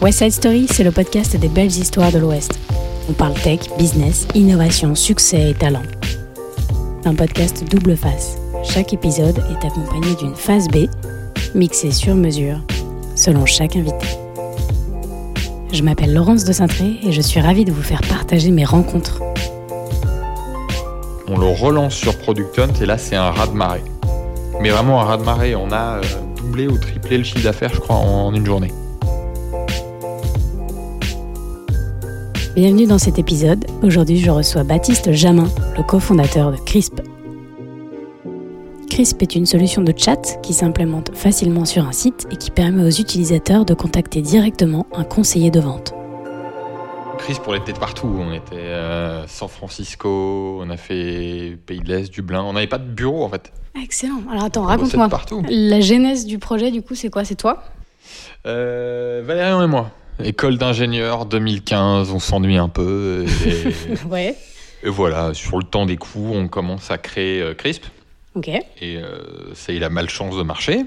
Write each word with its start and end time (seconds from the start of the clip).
West 0.00 0.18
Side 0.18 0.32
Story, 0.32 0.66
c'est 0.68 0.82
le 0.82 0.90
podcast 0.90 1.36
des 1.36 1.48
belles 1.48 1.66
histoires 1.66 2.10
de 2.10 2.18
l'Ouest. 2.18 2.58
On 3.08 3.12
parle 3.12 3.34
tech, 3.34 3.60
business, 3.78 4.26
innovation, 4.34 4.96
succès 4.96 5.50
et 5.50 5.54
talent. 5.54 5.82
Un 7.04 7.14
podcast 7.14 7.62
double 7.70 7.96
face. 7.96 8.36
Chaque 8.64 8.92
épisode 8.92 9.38
est 9.38 9.64
accompagné 9.64 10.16
d'une 10.16 10.34
phase 10.34 10.66
B, 10.68 10.86
mixée 11.54 11.92
sur 11.92 12.16
mesure, 12.16 12.60
selon 13.14 13.46
chaque 13.46 13.76
invité. 13.76 14.06
Je 15.72 15.82
m'appelle 15.82 16.12
Laurence 16.12 16.44
de 16.44 16.52
Cintré 16.52 16.98
et 17.04 17.12
je 17.12 17.20
suis 17.20 17.40
ravie 17.40 17.64
de 17.64 17.72
vous 17.72 17.82
faire 17.82 18.00
partager 18.08 18.50
mes 18.50 18.64
rencontres. 18.64 19.22
On 21.28 21.38
le 21.38 21.46
relance 21.46 21.94
sur 21.94 22.18
Product 22.18 22.58
Hunt 22.58 22.72
et 22.80 22.86
là 22.86 22.98
c'est 22.98 23.16
un 23.16 23.30
raz 23.30 23.46
de 23.46 23.52
marée. 23.52 23.82
Mais 24.60 24.70
vraiment 24.70 25.00
un 25.00 25.04
raz 25.04 25.18
de 25.18 25.22
marée, 25.22 25.54
on 25.54 25.70
a 25.70 25.98
euh, 25.98 26.02
doublé 26.36 26.66
ou 26.66 26.78
triplé 26.78 27.18
le 27.18 27.24
chiffre 27.24 27.44
d'affaires 27.44 27.72
je 27.74 27.80
crois 27.80 27.96
en 27.96 28.34
une 28.34 28.46
journée. 28.46 28.72
Bienvenue 32.54 32.86
dans 32.86 32.98
cet 32.98 33.18
épisode. 33.18 33.66
Aujourd'hui, 33.82 34.18
je 34.18 34.30
reçois 34.30 34.64
Baptiste 34.64 35.12
Jamin, 35.12 35.48
le 35.76 35.82
cofondateur 35.82 36.52
de 36.52 36.56
CRISP. 36.56 37.02
CRISP 38.88 39.22
est 39.22 39.34
une 39.34 39.44
solution 39.44 39.82
de 39.82 39.92
chat 39.94 40.38
qui 40.42 40.54
s'implémente 40.54 41.14
facilement 41.14 41.66
sur 41.66 41.86
un 41.86 41.92
site 41.92 42.26
et 42.30 42.36
qui 42.36 42.50
permet 42.50 42.82
aux 42.82 42.90
utilisateurs 42.90 43.66
de 43.66 43.74
contacter 43.74 44.22
directement 44.22 44.86
un 44.94 45.04
conseiller 45.04 45.50
de 45.50 45.60
vente. 45.60 45.95
CRISP, 47.26 47.42
on 47.48 47.54
était 47.54 47.72
partout. 47.72 48.06
On 48.20 48.32
était 48.32 48.72
à 48.72 49.24
San 49.26 49.48
Francisco, 49.48 50.60
on 50.62 50.70
a 50.70 50.76
fait 50.76 51.58
Pays 51.66 51.80
de 51.80 51.88
l'Est, 51.88 52.08
Dublin. 52.08 52.44
On 52.44 52.52
n'avait 52.52 52.68
pas 52.68 52.78
de 52.78 52.84
bureau 52.84 53.24
en 53.24 53.28
fait. 53.28 53.52
Excellent. 53.82 54.22
Alors 54.30 54.44
attends, 54.44 54.62
raconte-moi. 54.62 55.08
La 55.48 55.80
genèse 55.80 56.24
du 56.24 56.38
projet, 56.38 56.70
du 56.70 56.82
coup, 56.82 56.94
c'est 56.94 57.10
quoi? 57.10 57.24
C'est 57.24 57.34
toi? 57.34 57.64
Euh, 58.46 59.24
Valérian 59.26 59.60
et 59.60 59.66
moi. 59.66 59.90
École 60.22 60.56
d'ingénieur 60.56 61.26
2015, 61.26 62.12
on 62.12 62.20
s'ennuie 62.20 62.58
un 62.58 62.68
peu. 62.68 63.26
Et, 63.44 64.04
ouais. 64.08 64.36
Et 64.84 64.88
voilà, 64.88 65.34
sur 65.34 65.58
le 65.58 65.64
temps 65.64 65.84
des 65.84 65.96
cours, 65.96 66.36
on 66.36 66.46
commence 66.46 66.92
à 66.92 66.98
créer 66.98 67.42
euh, 67.42 67.54
CRISP. 67.54 67.86
Ok. 68.36 68.46
Et 68.46 68.98
euh, 68.98 69.52
ça, 69.54 69.72
il 69.72 69.82
a 69.82 69.88
malchance 69.88 70.36
de 70.36 70.44
marcher. 70.44 70.84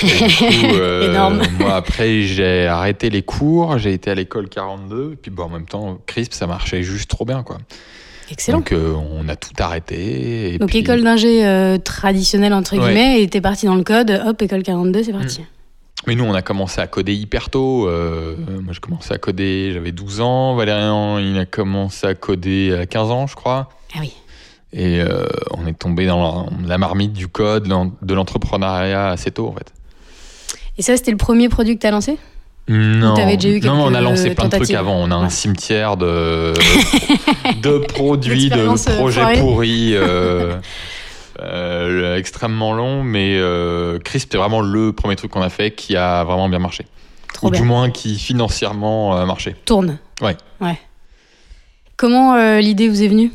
Coup, 0.00 0.06
euh, 0.74 1.10
Énorme. 1.10 1.42
moi, 1.58 1.74
après, 1.76 2.22
j'ai 2.22 2.66
arrêté 2.66 3.10
les 3.10 3.22
cours, 3.22 3.78
j'ai 3.78 3.92
été 3.92 4.10
à 4.10 4.14
l'école 4.14 4.48
42, 4.48 5.12
et 5.12 5.16
puis 5.16 5.30
bon, 5.30 5.44
en 5.44 5.48
même 5.48 5.66
temps, 5.66 5.98
CRISP, 6.06 6.32
ça 6.34 6.46
marchait 6.46 6.82
juste 6.82 7.10
trop 7.10 7.24
bien, 7.24 7.42
quoi. 7.42 7.58
Excellent. 8.30 8.58
Donc, 8.58 8.72
euh, 8.72 8.92
on 9.12 9.28
a 9.28 9.36
tout 9.36 9.50
arrêté. 9.58 10.54
Et 10.54 10.58
Donc, 10.58 10.68
puis- 10.68 10.78
école 10.78 11.02
d'ingé 11.02 11.46
euh, 11.46 11.78
traditionnelle, 11.78 12.52
entre 12.52 12.76
Ouais. 12.76 12.84
guillemets, 12.84 13.22
et 13.22 13.28
t'es 13.28 13.40
parti 13.40 13.66
dans 13.66 13.74
le 13.74 13.84
code, 13.84 14.10
hop, 14.26 14.42
école 14.42 14.62
42, 14.62 15.02
c'est 15.02 15.12
parti. 15.12 15.40
Mais 16.06 16.14
nous, 16.14 16.24
on 16.24 16.34
a 16.34 16.42
commencé 16.42 16.80
à 16.80 16.86
coder 16.86 17.14
hyper 17.14 17.50
tôt. 17.50 17.88
Euh, 17.88 18.36
moi, 18.62 18.72
je 18.72 18.80
commençais 18.80 19.12
à 19.14 19.18
coder, 19.18 19.72
j'avais 19.74 19.90
12 19.92 20.20
ans. 20.20 20.54
Valérian, 20.54 21.18
il 21.18 21.36
a 21.38 21.44
commencé 21.44 22.06
à 22.06 22.14
coder 22.14 22.72
à 22.80 22.86
15 22.86 23.10
ans, 23.10 23.26
je 23.26 23.34
crois. 23.34 23.68
Ah 23.94 23.98
oui. 24.00 24.12
Et 24.72 25.00
euh, 25.00 25.26
on 25.56 25.66
est 25.66 25.76
tombé 25.76 26.06
dans 26.06 26.46
la, 26.66 26.78
marmite 26.78 27.14
du 27.14 27.26
code, 27.26 27.64
de 28.02 28.14
l'entrepreneuriat 28.14 29.08
assez 29.08 29.30
tôt, 29.30 29.48
en 29.48 29.52
fait. 29.52 29.72
Et 30.78 30.82
ça, 30.82 30.96
c'était 30.96 31.10
le 31.10 31.16
premier 31.16 31.48
produit 31.48 31.74
que 31.76 31.80
t'as 31.82 31.90
lancé 31.90 32.16
Non, 32.68 33.14
t'avais 33.14 33.36
déjà 33.36 33.48
eu 33.56 33.60
non, 33.60 33.74
non, 33.74 33.82
on 33.84 33.86
a 33.88 33.98
quelques 33.98 34.04
lancé 34.04 34.34
plein 34.34 34.48
de 34.48 34.56
trucs 34.56 34.70
avant. 34.70 34.94
On 34.96 35.10
a 35.10 35.14
un 35.16 35.28
cimetière 35.28 35.96
de, 35.96 36.54
de 37.62 37.78
produits, 37.78 38.48
de 38.48 38.56
euh, 38.58 38.94
projets 38.96 39.40
pourris, 39.40 39.94
euh, 39.94 40.56
euh, 41.40 42.16
extrêmement 42.16 42.72
longs. 42.72 43.02
Mais 43.02 43.36
euh, 43.36 43.98
Crisp, 43.98 44.28
c'est 44.30 44.38
vraiment 44.38 44.60
le 44.60 44.92
premier 44.92 45.16
truc 45.16 45.32
qu'on 45.32 45.42
a 45.42 45.50
fait 45.50 45.72
qui 45.72 45.96
a 45.96 46.22
vraiment 46.24 46.48
bien 46.48 46.60
marché. 46.60 46.86
Trop 47.34 47.48
Ou 47.48 47.50
bien. 47.50 47.60
du 47.60 47.66
moins 47.66 47.90
qui 47.90 48.18
financièrement 48.18 49.16
a 49.16 49.26
marché. 49.26 49.56
Tourne. 49.64 49.98
Ouais. 50.20 50.36
Ouais. 50.60 50.78
Comment 51.96 52.34
euh, 52.34 52.60
l'idée 52.60 52.88
vous 52.88 53.02
est 53.02 53.08
venue? 53.08 53.32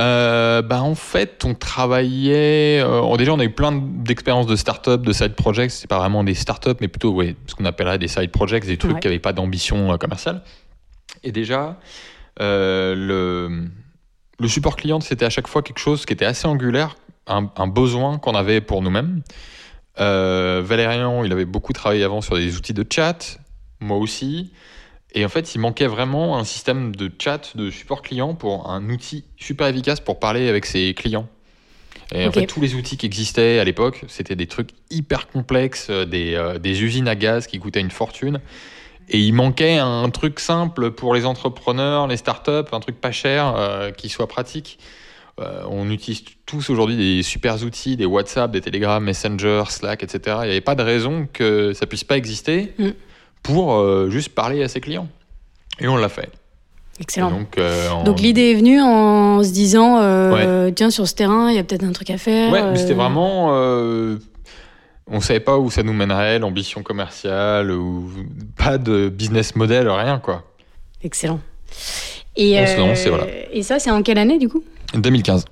Euh, 0.00 0.62
bah 0.62 0.82
en 0.82 0.94
fait, 0.94 1.44
on 1.44 1.54
travaillait. 1.54 2.80
euh, 2.80 3.16
déjà, 3.16 3.32
on 3.32 3.38
a 3.40 3.44
eu 3.44 3.50
plein 3.50 3.72
d'expériences 3.72 4.46
de 4.46 4.54
start-up, 4.54 5.02
de 5.02 5.12
side 5.12 5.34
projects. 5.34 5.70
C'est 5.72 5.88
pas 5.88 5.98
vraiment 5.98 6.22
des 6.22 6.34
start-up, 6.34 6.78
mais 6.80 6.88
plutôt 6.88 7.12
ouais, 7.12 7.34
ce 7.46 7.54
qu'on 7.54 7.64
appellerait 7.64 7.98
des 7.98 8.06
side 8.08 8.30
projects, 8.30 8.64
des 8.64 8.76
trucs 8.76 8.94
Ouais. 8.94 9.00
qui 9.00 9.08
n'avaient 9.08 9.18
pas 9.18 9.32
d'ambition 9.32 9.92
euh, 9.92 9.96
commerciale. 9.96 10.42
Et 11.24 11.32
déjà, 11.32 11.78
euh, 12.40 12.94
le, 12.94 13.68
le 14.38 14.48
support 14.48 14.76
client, 14.76 15.00
c'était 15.00 15.24
à 15.24 15.30
chaque 15.30 15.48
fois 15.48 15.62
quelque 15.62 15.80
chose 15.80 16.06
qui 16.06 16.12
était 16.12 16.24
assez 16.26 16.46
angulaire, 16.46 16.94
un, 17.26 17.50
un 17.56 17.66
besoin 17.66 18.18
qu'on 18.18 18.34
avait 18.34 18.60
pour 18.60 18.82
nous-mêmes. 18.82 19.22
Valérian, 19.98 21.24
il 21.24 21.32
avait 21.32 21.44
beaucoup 21.44 21.72
travaillé 21.72 22.04
avant 22.04 22.20
sur 22.20 22.36
des 22.36 22.56
outils 22.56 22.72
de 22.72 22.84
chat, 22.88 23.40
moi 23.80 23.96
aussi. 23.96 24.52
Et 25.14 25.24
en 25.24 25.28
fait, 25.28 25.54
il 25.54 25.58
manquait 25.58 25.86
vraiment 25.86 26.38
un 26.38 26.44
système 26.44 26.94
de 26.94 27.10
chat, 27.18 27.56
de 27.56 27.70
support 27.70 28.02
client 28.02 28.34
pour 28.34 28.70
un 28.70 28.88
outil 28.90 29.24
super 29.36 29.66
efficace 29.66 30.00
pour 30.00 30.20
parler 30.20 30.48
avec 30.48 30.66
ses 30.66 30.94
clients. 30.94 31.28
Et 32.14 32.26
en 32.26 32.32
fait, 32.32 32.46
tous 32.46 32.60
les 32.60 32.74
outils 32.74 32.96
qui 32.96 33.06
existaient 33.06 33.58
à 33.58 33.64
l'époque, 33.64 34.04
c'était 34.08 34.36
des 34.36 34.46
trucs 34.46 34.70
hyper 34.90 35.28
complexes, 35.28 35.88
euh, 35.90 36.06
des, 36.06 36.34
euh, 36.34 36.58
des 36.58 36.82
usines 36.82 37.08
à 37.08 37.14
gaz 37.14 37.46
qui 37.46 37.58
coûtaient 37.58 37.80
une 37.80 37.90
fortune. 37.90 38.40
Et 39.10 39.18
il 39.18 39.32
manquait 39.32 39.78
un 39.78 40.08
truc 40.10 40.38
simple 40.38 40.90
pour 40.90 41.14
les 41.14 41.24
entrepreneurs, 41.24 42.06
les 42.06 42.18
startups, 42.18 42.72
un 42.72 42.80
truc 42.80 43.00
pas 43.00 43.12
cher, 43.12 43.54
euh, 43.56 43.90
qui 43.90 44.08
soit 44.08 44.26
pratique. 44.26 44.78
Euh, 45.40 45.62
on 45.70 45.88
utilise 45.90 46.24
tous 46.46 46.68
aujourd'hui 46.68 46.96
des 46.96 47.22
super 47.22 47.62
outils, 47.62 47.96
des 47.96 48.04
WhatsApp, 48.04 48.50
des 48.50 48.60
Telegram, 48.60 49.02
Messenger, 49.02 49.64
Slack, 49.68 50.02
etc. 50.02 50.36
Il 50.42 50.46
n'y 50.46 50.50
avait 50.50 50.60
pas 50.60 50.74
de 50.74 50.82
raison 50.82 51.28
que 51.32 51.72
ça 51.72 51.86
puisse 51.86 52.04
pas 52.04 52.16
exister 52.16 52.74
Mm. 52.78 52.88
Pour 53.42 53.74
euh, 53.74 54.08
juste 54.10 54.30
parler 54.30 54.62
à 54.62 54.68
ses 54.68 54.80
clients. 54.80 55.08
Et 55.80 55.88
on 55.88 55.96
l'a 55.96 56.08
fait. 56.08 56.30
Excellent. 57.00 57.28
Et 57.28 57.32
donc, 57.38 57.58
euh, 57.58 57.88
en- 57.90 58.02
Donc 58.04 58.20
l'idée 58.20 58.50
est 58.50 58.54
venue 58.54 58.80
en 58.80 59.42
se 59.44 59.50
disant, 59.50 59.98
euh, 60.00 60.70
tiens, 60.74 60.90
sur 60.90 61.06
ce 61.06 61.14
terrain, 61.14 61.48
il 61.50 61.56
y 61.56 61.58
a 61.58 61.64
peut-être 61.64 61.84
un 61.84 61.92
truc 61.92 62.10
à 62.10 62.18
faire. 62.18 62.50
Ouais, 62.52 62.62
mais 62.70 62.76
c'était 62.76 62.94
vraiment. 62.94 63.48
on 65.10 65.20
savait 65.20 65.40
pas 65.40 65.56
où 65.58 65.70
ça 65.70 65.82
nous 65.82 65.92
mènerait, 65.94 66.38
l'ambition 66.38 66.82
commerciale, 66.82 67.70
ou 67.70 68.10
pas 68.56 68.76
de 68.78 69.08
business 69.08 69.56
model, 69.56 69.88
rien 69.88 70.18
quoi. 70.18 70.44
Excellent. 71.02 71.40
Et, 72.36 72.58
On 72.78 72.92
voilà. 73.10 73.26
ça, 73.62 73.78
c'est 73.78 73.90
en 73.90 74.02
quelle 74.02 74.18
année 74.18 74.38
du 74.38 74.48
coup? 74.48 74.62
2015. 74.94 75.44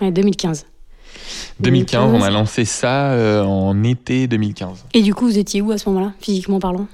Ouais, 0.00 0.10
2015. 0.10 0.66
2015, 1.60 2.12
on 2.12 2.22
a 2.22 2.30
lancé 2.30 2.64
ça 2.64 3.12
euh, 3.12 3.42
en 3.44 3.82
été 3.84 4.26
2015. 4.26 4.84
Et 4.94 5.02
du 5.02 5.14
coup, 5.14 5.26
vous 5.26 5.38
étiez 5.38 5.60
où 5.62 5.70
à 5.70 5.78
ce 5.78 5.88
moment-là, 5.90 6.12
physiquement 6.20 6.58
parlant? 6.58 6.86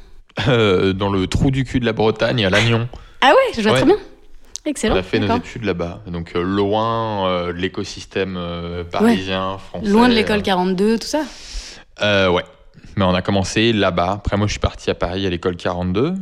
Euh, 0.49 0.93
dans 0.93 1.11
le 1.11 1.27
trou 1.27 1.51
du 1.51 1.65
cul 1.65 1.81
de 1.81 1.85
la 1.85 1.93
Bretagne, 1.93 2.45
à 2.47 2.51
Lannion. 2.51 2.89
Ah 3.21 3.31
ouais, 3.31 3.53
je 3.57 3.63
vois 3.63 3.73
Ouais. 3.73 3.77
très 3.79 3.87
bien. 3.87 3.97
On 4.67 4.71
Excellent. 4.71 4.97
a 4.97 5.03
fait 5.03 5.19
nos 5.19 5.37
études 5.37 5.65
là-bas. 5.65 6.03
Donc 6.07 6.33
euh, 6.37 6.43
loin 6.43 7.27
euh, 7.29 7.47
de 7.49 7.59
l'écosystème 7.59 8.39
parisien, 8.93 9.59
français. 9.59 9.89
Loin 9.89 10.09
de 10.09 10.15
l'école 10.15 10.39
euh, 10.39 10.43
42, 10.43 10.99
tout 10.99 11.07
ça. 11.07 11.23
Ouais. 12.31 12.45
Mais 12.97 13.05
on 13.05 13.15
a 13.15 13.23
commencé 13.23 13.73
là-bas. 13.73 14.13
Après, 14.19 14.37
moi, 14.37 14.47
je 14.47 14.53
suis 14.53 14.61
parti 14.61 14.91
à 14.91 14.95
Paris 14.95 15.27
à 15.27 15.31
l'école 15.31 15.57
42. 15.57 16.15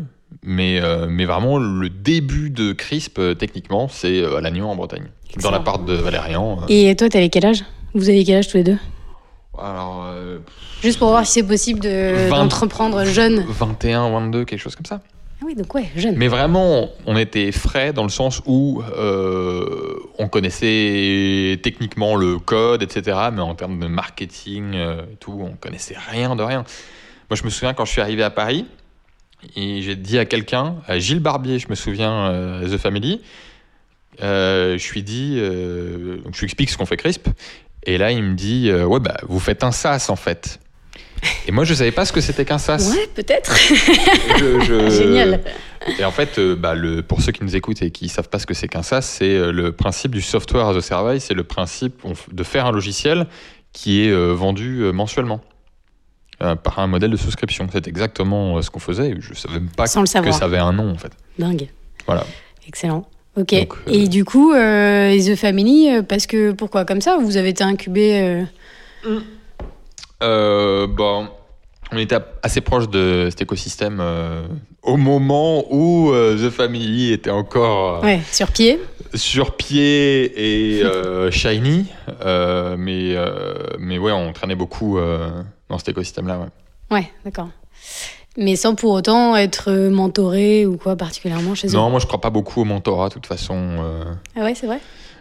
Mais, 0.43 0.81
mais 1.09 1.25
vraiment, 1.25 1.59
le 1.59 1.89
début 1.89 2.51
de 2.51 2.73
CRISP, 2.73 3.21
techniquement, 3.39 3.89
c'est 3.89 4.25
à 4.25 4.41
Lannion, 4.41 4.71
en 4.71 4.77
Bretagne. 4.77 5.03
Dans 5.05 5.35
Excellent. 5.35 5.51
l'appart 5.53 5.85
de 5.85 5.95
Valérian. 5.95 6.61
Et 6.69 6.95
toi, 6.97 7.09
t'avais 7.09 7.29
quel 7.29 7.47
âge? 7.47 7.65
Vous 7.95 8.09
avez 8.09 8.25
quel 8.25 8.37
âge 8.39 8.49
tous 8.49 8.59
les 8.59 8.65
deux? 8.65 8.77
Alors, 9.63 10.05
euh, 10.07 10.39
Juste 10.83 10.99
pour 10.99 11.09
voir 11.09 11.27
si 11.27 11.33
c'est 11.33 11.43
possible 11.47 11.81
de- 11.81 12.31
d'entreprendre 12.31 13.05
jeune. 13.05 13.45
21, 13.49 14.11
22, 14.11 14.45
quelque 14.45 14.61
chose 14.61 14.77
comme 14.77 14.87
ça. 14.87 15.01
Ah 15.41 15.45
oui, 15.47 15.55
donc 15.55 15.73
ouais, 15.75 15.89
jeune. 15.97 16.17
Mais 16.17 16.27
vraiment, 16.29 16.89
on 17.07 17.17
était 17.17 17.53
frais 17.53 17.93
dans 17.93 18.03
le 18.03 18.09
sens 18.09 18.43
où 18.47 18.83
euh, 18.97 19.95
on 20.19 20.27
connaissait 20.29 21.61
techniquement 21.63 22.17
le 22.17 22.39
code, 22.39 22.83
etc. 22.83 23.17
Mais 23.33 23.41
en 23.41 23.55
termes 23.55 23.79
de 23.79 23.87
marketing 23.87 24.73
euh, 24.75 25.03
et 25.13 25.17
tout, 25.17 25.39
on 25.41 25.55
connaissait 25.55 25.95
rien 26.11 26.35
de 26.35 26.43
rien. 26.43 26.65
Moi, 27.31 27.37
je 27.37 27.45
me 27.45 27.51
souviens 27.51 27.73
quand 27.75 27.85
je 27.85 27.93
suis 27.93 28.01
arrivé 28.01 28.23
à 28.25 28.31
Paris, 28.31 28.67
et 29.55 29.81
j'ai 29.83 29.95
dit 29.95 30.19
à 30.19 30.25
quelqu'un, 30.25 30.77
à 30.89 30.99
Gilles 30.99 31.21
Barbier, 31.21 31.61
je 31.61 31.69
me 31.69 31.77
souviens, 31.77 32.31
euh, 32.33 32.69
The 32.69 32.79
Family, 32.79 33.21
je 34.21 34.93
lui 34.93 35.03
dis, 35.05 35.37
donc 36.25 36.35
je 36.35 36.41
lui 36.41 36.47
explique 36.47 36.71
ce 36.71 36.77
qu'on 36.77 36.87
fait 36.87 36.97
Crisp, 36.97 37.29
et 37.89 37.97
là 37.99 38.11
il 38.13 38.23
me 38.23 38.35
dit, 38.35 38.69
euh, 38.71 38.85
ouais 38.85 39.01
bah 39.01 39.17
vous 39.29 39.41
faites 39.41 39.65
un 39.65 39.73
SaaS 39.73 40.07
en 40.11 40.17
fait. 40.17 40.61
Et 41.47 41.53
moi 41.53 41.65
je 41.65 41.73
savais 41.75 41.91
pas 41.91 42.05
ce 42.05 42.13
que 42.13 42.21
c'était 42.21 42.45
qu'un 42.45 42.59
SaaS. 42.59 42.91
Ouais, 42.95 43.09
peut-être. 43.15 43.57
Je- 43.57 44.91
Génial. 44.97 45.41
et 45.99 46.05
en 46.05 46.11
fait, 46.13 46.39
euh, 46.39 46.55
bah, 46.55 46.75
le, 46.75 47.03
pour 47.03 47.23
ceux 47.23 47.33
qui 47.33 47.43
nous 47.43 47.57
écoutent 47.57 47.83
et 47.83 47.91
qui 47.91 48.05
ne 48.05 48.11
savent 48.11 48.29
pas 48.29 48.39
ce 48.39 48.47
que 48.47 48.55
c'est 48.55 48.69
qu'un 48.69 48.83
SaaS, 48.83 49.03
c'est 49.03 49.35
euh, 49.35 49.51
le 49.51 49.73
principe 49.73 50.13
du 50.13 50.21
software 50.21 50.67
as 50.67 50.77
a 50.77 50.81
service, 50.83 51.25
c'est 51.25 51.35
le 51.35 51.45
principe 51.45 52.03
de 52.31 52.43
faire 52.45 52.67
un 52.67 52.73
logiciel 52.73 53.27
qui 53.73 54.05
est 54.07 54.13
vendu 54.33 54.83
mensuellement 54.93 55.41
par 56.39 56.79
un 56.79 56.87
modèle 56.87 57.11
de 57.11 57.17
souscription. 57.17 57.69
C'est 57.73 57.87
exactement 57.89 58.61
ce 58.63 58.71
qu'on 58.71 58.79
faisait. 58.81 59.15
Je 59.21 59.31
ne 59.31 59.35
savais 59.35 59.55
même 59.55 59.69
pas 59.71 59.87
Sans 59.87 60.01
le 60.03 60.07
que 60.25 60.33
ça 60.33 60.45
avait 60.47 60.59
un 60.59 60.73
nom 60.73 60.91
en 60.91 60.97
fait. 60.99 61.13
Dingue. 61.39 61.69
Voilà. 62.07 62.25
Excellent. 62.67 63.07
Ok. 63.39 63.55
Donc, 63.55 63.75
euh, 63.87 63.93
Et 63.93 64.09
du 64.09 64.25
coup, 64.25 64.53
euh, 64.53 65.17
The 65.17 65.37
Family, 65.37 65.89
euh, 65.91 66.03
parce 66.03 66.27
que 66.27 66.51
pourquoi 66.53 66.85
comme 66.85 67.01
ça? 67.01 67.19
Vous 67.19 67.37
avez 67.37 67.51
été 67.51 67.63
incubé 67.63 68.45
euh, 70.23 70.87
bon, 70.89 71.29
on 71.93 71.99
était 71.99 72.17
assez 72.43 72.61
proche 72.61 72.89
de 72.89 73.29
cet 73.31 73.43
écosystème 73.43 74.03
au 74.83 74.97
moment 74.97 75.65
où 75.73 76.11
The 76.13 76.51
Family 76.51 77.13
était 77.13 77.31
encore 77.31 78.03
Ouais, 78.03 78.21
sur 78.33 78.49
pied. 78.51 78.81
sur 79.15 79.57
pied 79.57 80.79
et 80.81 80.83
shiny. 81.31 81.87
Mais, 82.77 83.15
mais 83.79 83.99
ouais, 83.99 84.13
on 84.13 84.33
traînait 84.33 84.57
beaucoup 84.57 84.99
dans 85.69 85.79
cet 85.79 85.91
écosystème-là. 85.91 86.41
Ouais. 86.41 86.99
Ouais, 86.99 87.11
d'accord. 87.25 87.49
Mais 88.39 88.55
sans 88.57 88.75
pour 88.77 88.93
autant 88.93 89.35
être 89.37 89.71
mentoré 89.91 90.65
ou 90.65 90.77
quoi 90.77 90.95
particulièrement 90.97 91.55
chez 91.57 91.69
eux. 91.69 91.73
Non, 91.73 91.91
moi 91.91 91.99
je 92.01 92.07
crois 92.07 92.21
pas 92.21 92.31
beaucoup 92.31 92.61
au 92.63 92.65
mentorat, 92.65 93.09
de 93.09 93.15
toute 93.15 93.27
façon. 93.27 93.57
euh, 93.57 94.05
Ah 94.37 94.45
ouais, 94.45 94.55
c'est 94.55 94.67
vrai? 94.67 94.79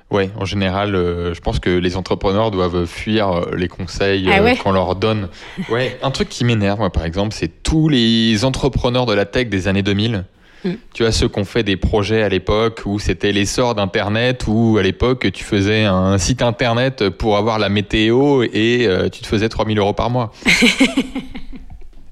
Ouais, 0.10 0.30
en 0.40 0.46
général, 0.46 0.96
euh, 0.96 1.34
je 1.34 1.42
pense 1.42 1.60
que 1.60 1.70
les 1.70 1.98
entrepreneurs 1.98 2.50
doivent 2.50 2.86
fuir 2.86 3.30
euh, 3.30 3.56
les 3.58 3.68
conseils 3.68 4.30
Ah 4.32 4.40
euh, 4.40 4.56
qu'on 4.56 4.72
leur 4.72 4.96
donne. 4.96 5.28
Ouais, 5.70 5.98
un 6.02 6.12
truc 6.12 6.30
qui 6.30 6.46
m'énerve, 6.46 6.80
moi, 6.80 6.90
par 6.92 7.04
exemple, 7.04 7.34
c'est 7.36 7.62
tous 7.64 7.90
les 7.90 8.46
entrepreneurs 8.46 9.06
de 9.06 9.14
la 9.14 9.26
tech 9.26 9.50
des 9.50 9.68
années 9.68 9.84
2000. 9.84 10.24
Mm. 10.64 10.70
Tu 10.94 11.04
vois, 11.04 11.12
ceux 11.12 11.28
qui 11.28 11.40
ont 11.40 11.44
fait 11.46 11.64
des 11.64 11.76
projets 11.76 12.24
à 12.24 12.30
l'époque 12.30 12.84
où 12.86 13.00
c'était 13.00 13.34
l'essor 13.34 13.76
d'Internet, 13.76 14.46
où 14.48 14.78
à 14.78 14.82
l'époque, 14.84 15.30
tu 15.34 15.44
faisais 15.44 15.84
un 15.84 16.18
site 16.18 16.42
Internet 16.42 17.10
pour 17.10 17.36
avoir 17.36 17.60
la 17.60 17.68
météo 17.68 18.44
et 18.44 18.86
euh, 18.88 19.10
tu 19.10 19.22
te 19.22 19.28
faisais 19.28 19.50
3000 19.50 19.78
euros 19.78 19.94
par 19.94 20.10
mois. 20.10 20.32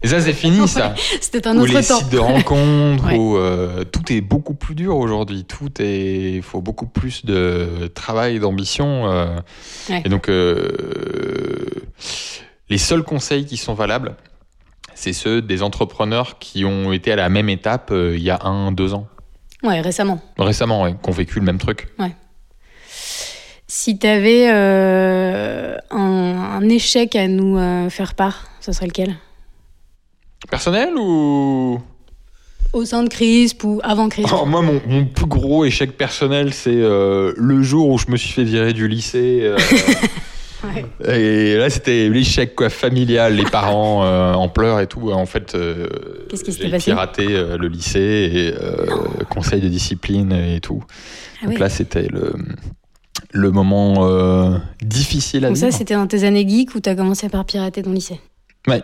et 0.04 0.08
ça, 0.08 0.22
c'est 0.22 0.34
fini, 0.34 0.68
ça. 0.68 0.94
C'était 1.22 1.48
un 1.48 1.58
Ou 1.58 1.62
autre 1.62 1.74
les 1.78 1.84
temps. 1.84 1.98
sites 2.00 2.10
de 2.12 2.18
rencontres, 2.20 3.06
Ouais. 3.06 3.18
où 3.18 3.38
euh, 3.38 3.84
tout 3.86 4.12
est 4.14 4.22
beaucoup 4.22 4.54
plus 4.54 4.76
dur 4.76 4.98
aujourd'hui. 4.98 5.46
Tout 5.46 5.70
est, 5.82 6.34
il 6.36 6.42
faut 6.44 6.62
beaucoup 6.62 6.86
plus 6.86 7.26
de 7.26 7.90
travail, 7.94 8.40
d'ambition. 8.40 9.10
euh. 9.10 9.40
Ouais. 9.90 10.02
Et 10.06 10.10
donc, 10.10 10.30
euh, 10.30 10.70
les 12.70 12.78
seuls 12.78 13.04
conseils 13.04 13.46
qui 13.46 13.58
sont 13.58 13.74
valables, 13.74 14.16
c'est 14.94 15.14
ceux 15.14 15.42
des 15.42 15.64
entrepreneurs 15.64 16.38
qui 16.40 16.66
ont 16.66 16.92
été 16.94 17.12
à 17.12 17.16
la 17.16 17.30
même 17.30 17.50
étape 17.50 17.92
il 17.92 18.22
y 18.22 18.30
a 18.30 18.40
un, 18.44 18.72
deux 18.72 18.94
ans. 18.94 19.08
Ouais, 19.64 19.82
récemment. 19.82 20.22
Récemment, 20.38 20.84
ouais, 20.84 20.96
qui 21.02 21.10
ont 21.10 21.14
vécu 21.14 21.40
le 21.40 21.46
même 21.46 21.58
truc. 21.58 21.88
Si 23.68 23.98
tu 23.98 24.06
avais 24.08 24.48
un, 24.48 25.76
un 25.92 26.70
échec 26.70 27.16
à 27.16 27.28
nous 27.28 27.90
faire 27.90 28.14
part, 28.14 28.46
ce 28.62 28.72
serait 28.72 28.88
lequel? 28.88 29.16
Personnel 30.50 30.90
ou? 30.98 31.80
Au 32.74 32.84
sein 32.84 33.04
de 33.04 33.10
Crisp 33.10 33.64
ou 33.64 33.80
avant 33.84 34.10
Crisp 34.10 34.28
Alors, 34.28 34.46
Moi, 34.48 34.62
mon, 34.62 34.82
mon 34.86 35.06
plus 35.06 35.28
gros 35.28 35.64
échec 35.64 35.98
personnel, 35.98 36.54
c'est 36.54 36.72
euh, 36.76 37.34
le 37.38 37.62
jour 37.62 37.90
où 37.90 37.98
je 37.98 38.08
me 38.10 38.18
suis 38.18 38.34
fait 38.34 38.44
virer 38.44 38.74
du 38.74 38.88
lycée. 38.88 39.40
euh, 39.44 39.58
Ouais. 40.64 40.84
Et 41.08 41.58
là, 41.58 41.70
c'était 41.70 42.10
l'échec 42.10 42.56
quoi, 42.56 42.70
familial, 42.72 43.36
les 43.36 43.44
parents 43.44 44.04
euh, 44.04 44.34
en 44.34 44.50
pleurs 44.50 44.80
et 44.80 44.88
tout. 44.88 45.12
En 45.12 45.28
fait, 45.28 45.56
Qu'est-ce 46.28 46.44
qui 46.44 46.70
passé 46.70 46.92
le 47.28 47.68
lycée 47.68 48.00
et 48.34 49.26
conseil 49.30 49.62
de 49.62 49.68
discipline 49.70 50.32
et 50.32 50.60
tout. 50.62 50.84
Ah 51.44 51.46
Donc 51.48 51.60
là, 51.60 51.70
c'était 51.70 52.08
le, 52.08 52.34
le 53.32 53.52
moment 53.52 54.60
difficile 54.82 55.46
à 55.46 55.50
Donc 55.50 55.58
ça, 55.58 55.68
vivre. 55.68 55.78
c'était 55.78 55.94
dans 55.94 56.08
tes 56.08 56.24
années 56.24 56.48
geek 56.50 56.74
où 56.74 56.80
tu 56.80 56.90
as 56.90 56.96
commencé 56.96 57.30
par 57.30 57.46
pirater 57.46 57.84
ton 57.84 57.92
lycée 57.92 58.20
Ouais. 58.68 58.84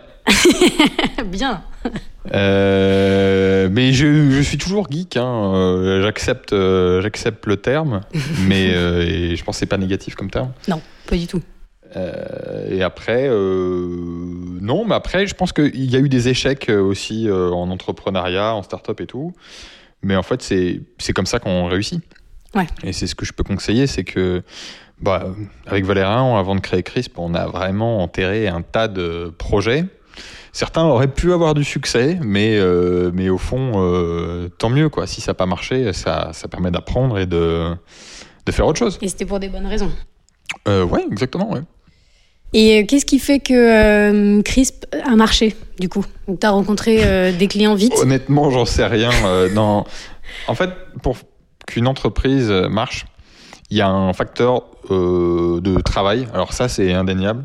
Bien. 1.26 1.62
Euh, 2.32 3.68
mais 3.70 3.92
je, 3.92 4.30
je 4.30 4.40
suis 4.40 4.58
toujours 4.58 4.90
geek. 4.90 5.16
Hein. 5.16 5.52
Euh, 5.54 6.02
j'accepte, 6.02 6.52
euh, 6.52 7.02
j'accepte 7.02 7.46
le 7.46 7.56
terme, 7.56 8.00
mais 8.46 8.66
et 8.68 9.36
je 9.36 9.44
pense 9.44 9.56
que 9.56 9.60
c'est 9.60 9.66
pas 9.66 9.78
négatif 9.78 10.14
comme 10.14 10.30
terme. 10.30 10.52
Non, 10.68 10.80
pas 11.06 11.16
du 11.16 11.26
tout. 11.26 11.42
Et 12.70 12.82
après, 12.82 13.28
non, 13.28 14.86
mais 14.86 14.94
après, 14.94 15.26
je 15.26 15.34
pense 15.34 15.52
qu'il 15.52 15.90
y 15.90 15.94
a 15.94 15.98
eu 15.98 16.08
des 16.08 16.28
échecs 16.28 16.70
aussi 16.70 17.28
en 17.30 17.70
entrepreneuriat, 17.70 18.54
en 18.54 18.62
start-up 18.62 18.98
et 19.02 19.06
tout. 19.06 19.34
Mais 20.02 20.16
en 20.16 20.22
fait, 20.22 20.40
c'est 20.40 20.80
c'est 20.96 21.12
comme 21.12 21.26
ça 21.26 21.38
qu'on 21.38 21.66
réussit. 21.66 22.02
Ouais. 22.54 22.66
Et 22.82 22.92
c'est 22.92 23.06
ce 23.06 23.14
que 23.14 23.24
je 23.24 23.32
peux 23.32 23.44
conseiller, 23.44 23.86
c'est 23.86 24.04
que, 24.04 24.42
bah, 25.02 25.26
avec 25.66 25.84
Valérin, 25.84 26.38
avant 26.38 26.54
de 26.54 26.60
créer 26.60 26.82
Crisp, 26.82 27.18
on 27.18 27.34
a 27.34 27.46
vraiment 27.46 28.02
enterré 28.02 28.48
un 28.48 28.62
tas 28.62 28.88
de 28.88 29.32
projets. 29.36 29.84
Certains 30.52 30.84
auraient 30.84 31.08
pu 31.08 31.32
avoir 31.32 31.54
du 31.54 31.64
succès, 31.64 32.18
mais, 32.22 32.56
euh, 32.58 33.10
mais 33.14 33.28
au 33.30 33.38
fond, 33.38 33.72
euh, 33.76 34.48
tant 34.58 34.68
mieux, 34.68 34.88
quoi. 34.90 35.06
Si 35.06 35.20
ça 35.22 35.30
n'a 35.30 35.34
pas 35.34 35.46
marché, 35.46 35.92
ça, 35.92 36.30
ça 36.32 36.46
permet 36.48 36.70
d'apprendre 36.70 37.18
et 37.18 37.26
de, 37.26 37.74
de 38.46 38.52
faire 38.52 38.66
autre 38.66 38.78
chose. 38.78 38.98
Et 39.00 39.08
c'était 39.08 39.24
pour 39.24 39.40
des 39.40 39.48
bonnes 39.48 39.66
raisons. 39.66 39.90
Euh, 40.68 40.84
ouais, 40.84 41.04
exactement, 41.10 41.50
ouais. 41.52 41.62
Et 42.52 42.82
euh, 42.82 42.86
qu'est-ce 42.86 43.06
qui 43.06 43.18
fait 43.18 43.40
que 43.40 43.54
euh, 43.54 44.42
Crisp 44.42 44.84
a 45.06 45.16
marché, 45.16 45.56
du 45.80 45.88
coup? 45.88 46.04
Tu 46.26 46.46
as 46.46 46.50
rencontré 46.50 46.98
euh, 47.02 47.32
des 47.38 47.48
clients 47.48 47.74
vite? 47.74 47.94
Honnêtement, 47.98 48.50
j'en 48.50 48.66
sais 48.66 48.86
rien. 48.86 49.10
euh, 49.24 49.48
dans... 49.54 49.86
En 50.48 50.54
fait, 50.54 50.68
pour 51.02 51.16
qu'une 51.66 51.86
entreprise 51.86 52.50
marche, 52.50 53.06
il 53.72 53.76
y 53.76 53.80
a 53.80 53.88
un 53.88 54.12
facteur 54.12 54.64
euh, 54.90 55.58
de 55.62 55.80
travail. 55.80 56.28
Alors 56.34 56.52
ça, 56.52 56.68
c'est 56.68 56.92
indéniable. 56.92 57.44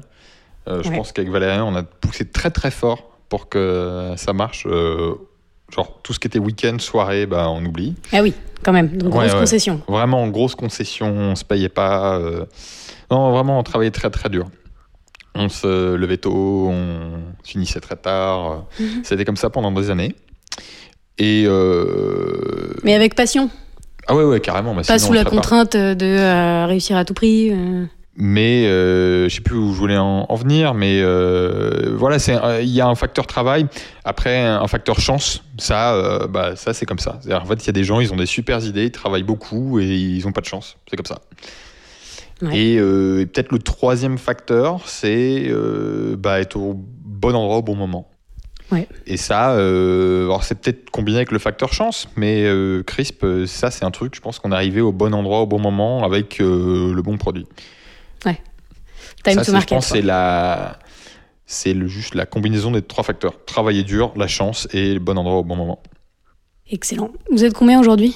Euh, 0.68 0.84
je 0.84 0.90
Ouais. 0.90 0.98
pense 0.98 1.14
qu'avec 1.14 1.32
Valérien, 1.32 1.64
on 1.64 1.74
a 1.74 1.84
poussé 1.84 2.26
très 2.26 2.52
très 2.52 2.70
fort 2.70 3.10
pour 3.30 3.48
que 3.48 4.12
ça 4.18 4.34
marche. 4.34 4.66
Euh, 4.68 5.14
genre 5.74 6.02
tout 6.04 6.12
ce 6.12 6.20
qui 6.20 6.28
était 6.28 6.40
week-end, 6.40 6.80
soirée, 6.80 7.26
bah, 7.28 7.50
on 7.50 7.64
oublie. 7.66 7.96
Ah 8.12 8.22
oui, 8.22 8.34
quand 8.62 8.74
même. 8.74 8.90
Donc, 8.98 9.12
grosse 9.12 9.32
ouais. 9.32 9.40
concession. 9.40 9.82
Vraiment, 9.88 10.28
grosse 10.28 10.54
concession, 10.56 11.08
on 11.16 11.36
se 11.36 11.46
payait 11.46 11.70
pas. 11.70 12.20
Non, 13.10 13.32
vraiment, 13.32 13.58
on 13.58 13.64
travaillait 13.64 13.92
très 13.92 14.10
très 14.10 14.28
dur. 14.28 14.48
On 15.34 15.48
se 15.48 15.96
levait 15.96 16.18
tôt, 16.18 16.68
on 16.70 17.22
finissait 17.46 17.80
très 17.80 17.96
tard. 17.96 18.66
Mhm. 18.82 19.02
C'était 19.06 19.24
comme 19.24 19.38
ça 19.38 19.50
pendant 19.50 19.72
des 19.72 19.90
années. 19.90 20.14
Et 21.20 21.48
Mais 22.84 22.96
avec 22.96 23.16
passion. 23.16 23.50
Ah 24.08 24.16
ouais 24.16 24.24
ouais 24.24 24.40
carrément. 24.40 24.74
bah, 24.74 24.82
Pas 24.88 24.98
sinon, 25.00 25.08
sous 25.08 25.14
la 25.14 25.24
pas. 25.24 25.30
contrainte 25.30 25.76
de 25.76 25.96
euh, 26.06 26.66
réussir 26.66 26.98
à 26.98 27.06
tout 27.06 27.14
prix. 27.14 27.52
euh. 27.52 27.86
Mais 28.20 28.66
euh, 28.66 29.30
je 29.30 29.36
sais 29.36 29.42
plus 29.42 29.56
où 29.58 29.72
je 29.74 29.78
voulais 29.78 29.98
en, 29.98 30.26
en 30.28 30.36
venir, 30.36 30.74
mais 30.74 31.00
euh, 31.02 31.94
voilà, 31.96 32.18
il 32.62 32.70
y 32.70 32.82
a 32.82 32.88
un 32.88 32.96
facteur 32.96 33.28
travail. 33.28 33.68
Après, 34.06 34.40
un 34.44 34.66
facteur 34.68 35.00
chance. 35.00 35.44
Ça, 35.60 36.26
bah 36.28 36.56
ça 36.56 36.74
c'est 36.74 36.88
comme 36.88 36.98
ça. 36.98 37.20
En 37.32 37.46
fait, 37.46 37.64
il 37.64 37.68
y 37.68 37.70
a 37.70 37.74
des 37.74 37.84
gens, 37.84 38.00
ils 38.00 38.12
ont 38.12 38.16
des 38.16 38.26
super 38.26 38.64
idées, 38.66 38.86
ils 38.86 38.92
travaillent 38.92 39.22
beaucoup 39.22 39.80
et 39.80 39.86
ils 39.86 40.28
ont 40.28 40.32
pas 40.32 40.42
de 40.42 40.48
chance. 40.48 40.78
C'est 40.90 40.96
comme 40.96 41.06
ça. 41.06 41.20
Ouais. 42.42 42.58
Et, 42.58 42.74
et 42.76 43.26
peut-être 43.28 43.52
le 43.52 43.60
troisième 43.60 44.18
facteur, 44.18 44.82
c'est 44.86 45.52
bah, 46.18 46.40
être 46.40 46.56
au 46.58 46.74
bon 46.76 47.36
endroit 47.36 47.58
au 47.58 47.62
bon 47.64 47.76
moment. 47.76 48.10
Ouais. 48.72 48.88
Et 49.06 49.16
ça, 49.16 49.52
euh, 49.52 50.26
alors 50.26 50.44
c'est 50.44 50.56
peut-être 50.56 50.90
combiné 50.90 51.18
avec 51.18 51.32
le 51.32 51.40
facteur 51.40 51.72
chance, 51.72 52.10
mais 52.18 52.44
euh, 52.44 52.84
Crisp, 52.84 53.24
euh, 53.24 53.46
ça 53.48 53.72
c'est 53.72 53.86
un 53.86 53.92
truc, 53.92 54.14
je 54.16 54.20
pense 54.20 54.40
qu'on 54.40 54.52
est 54.52 54.56
arrivé 54.56 54.82
au 54.82 54.92
bon 54.92 55.14
endroit 55.14 55.40
au 55.40 55.46
bon 55.46 55.60
moment 55.60 56.04
avec 56.04 56.42
euh, 56.42 56.94
le 56.94 57.02
bon 57.02 57.18
produit. 57.18 57.46
Time 59.24 59.36
ça, 59.36 59.36
to 59.36 59.44
c'est- 59.46 59.46
je 59.46 59.52
market. 59.54 59.70
pense, 59.70 59.88
c'est 59.88 60.02
la, 60.02 60.80
c'est 61.46 61.74
le, 61.74 61.88
juste 61.88 62.14
la 62.14 62.26
combinaison 62.26 62.72
des 62.72 62.82
trois 62.82 63.04
facteurs 63.04 63.44
travailler 63.46 63.84
dur, 63.84 64.12
la 64.16 64.28
chance 64.28 64.68
et 64.74 64.94
le 64.94 65.00
bon 65.00 65.18
endroit 65.18 65.38
au 65.40 65.44
bon 65.44 65.56
moment. 65.56 65.80
Excellent. 66.70 67.10
Vous 67.32 67.44
êtes 67.46 67.54
combien 67.54 67.80
aujourd'hui? 67.80 68.16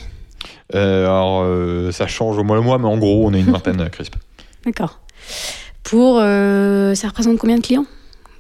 Alors 0.73 1.45
ça 1.93 2.07
change 2.07 2.37
au 2.37 2.43
mois 2.43 2.55
le 2.57 2.61
mois, 2.61 2.77
mais 2.77 2.87
en 2.87 2.97
gros 2.97 3.25
on 3.27 3.33
est 3.33 3.39
une 3.39 3.51
vingtaine 3.51 3.89
Crisp. 3.89 4.15
D'accord. 4.65 4.99
Pour. 5.83 6.17
ça 6.19 7.07
représente 7.07 7.37
combien 7.37 7.57
de 7.57 7.61
clients 7.61 7.85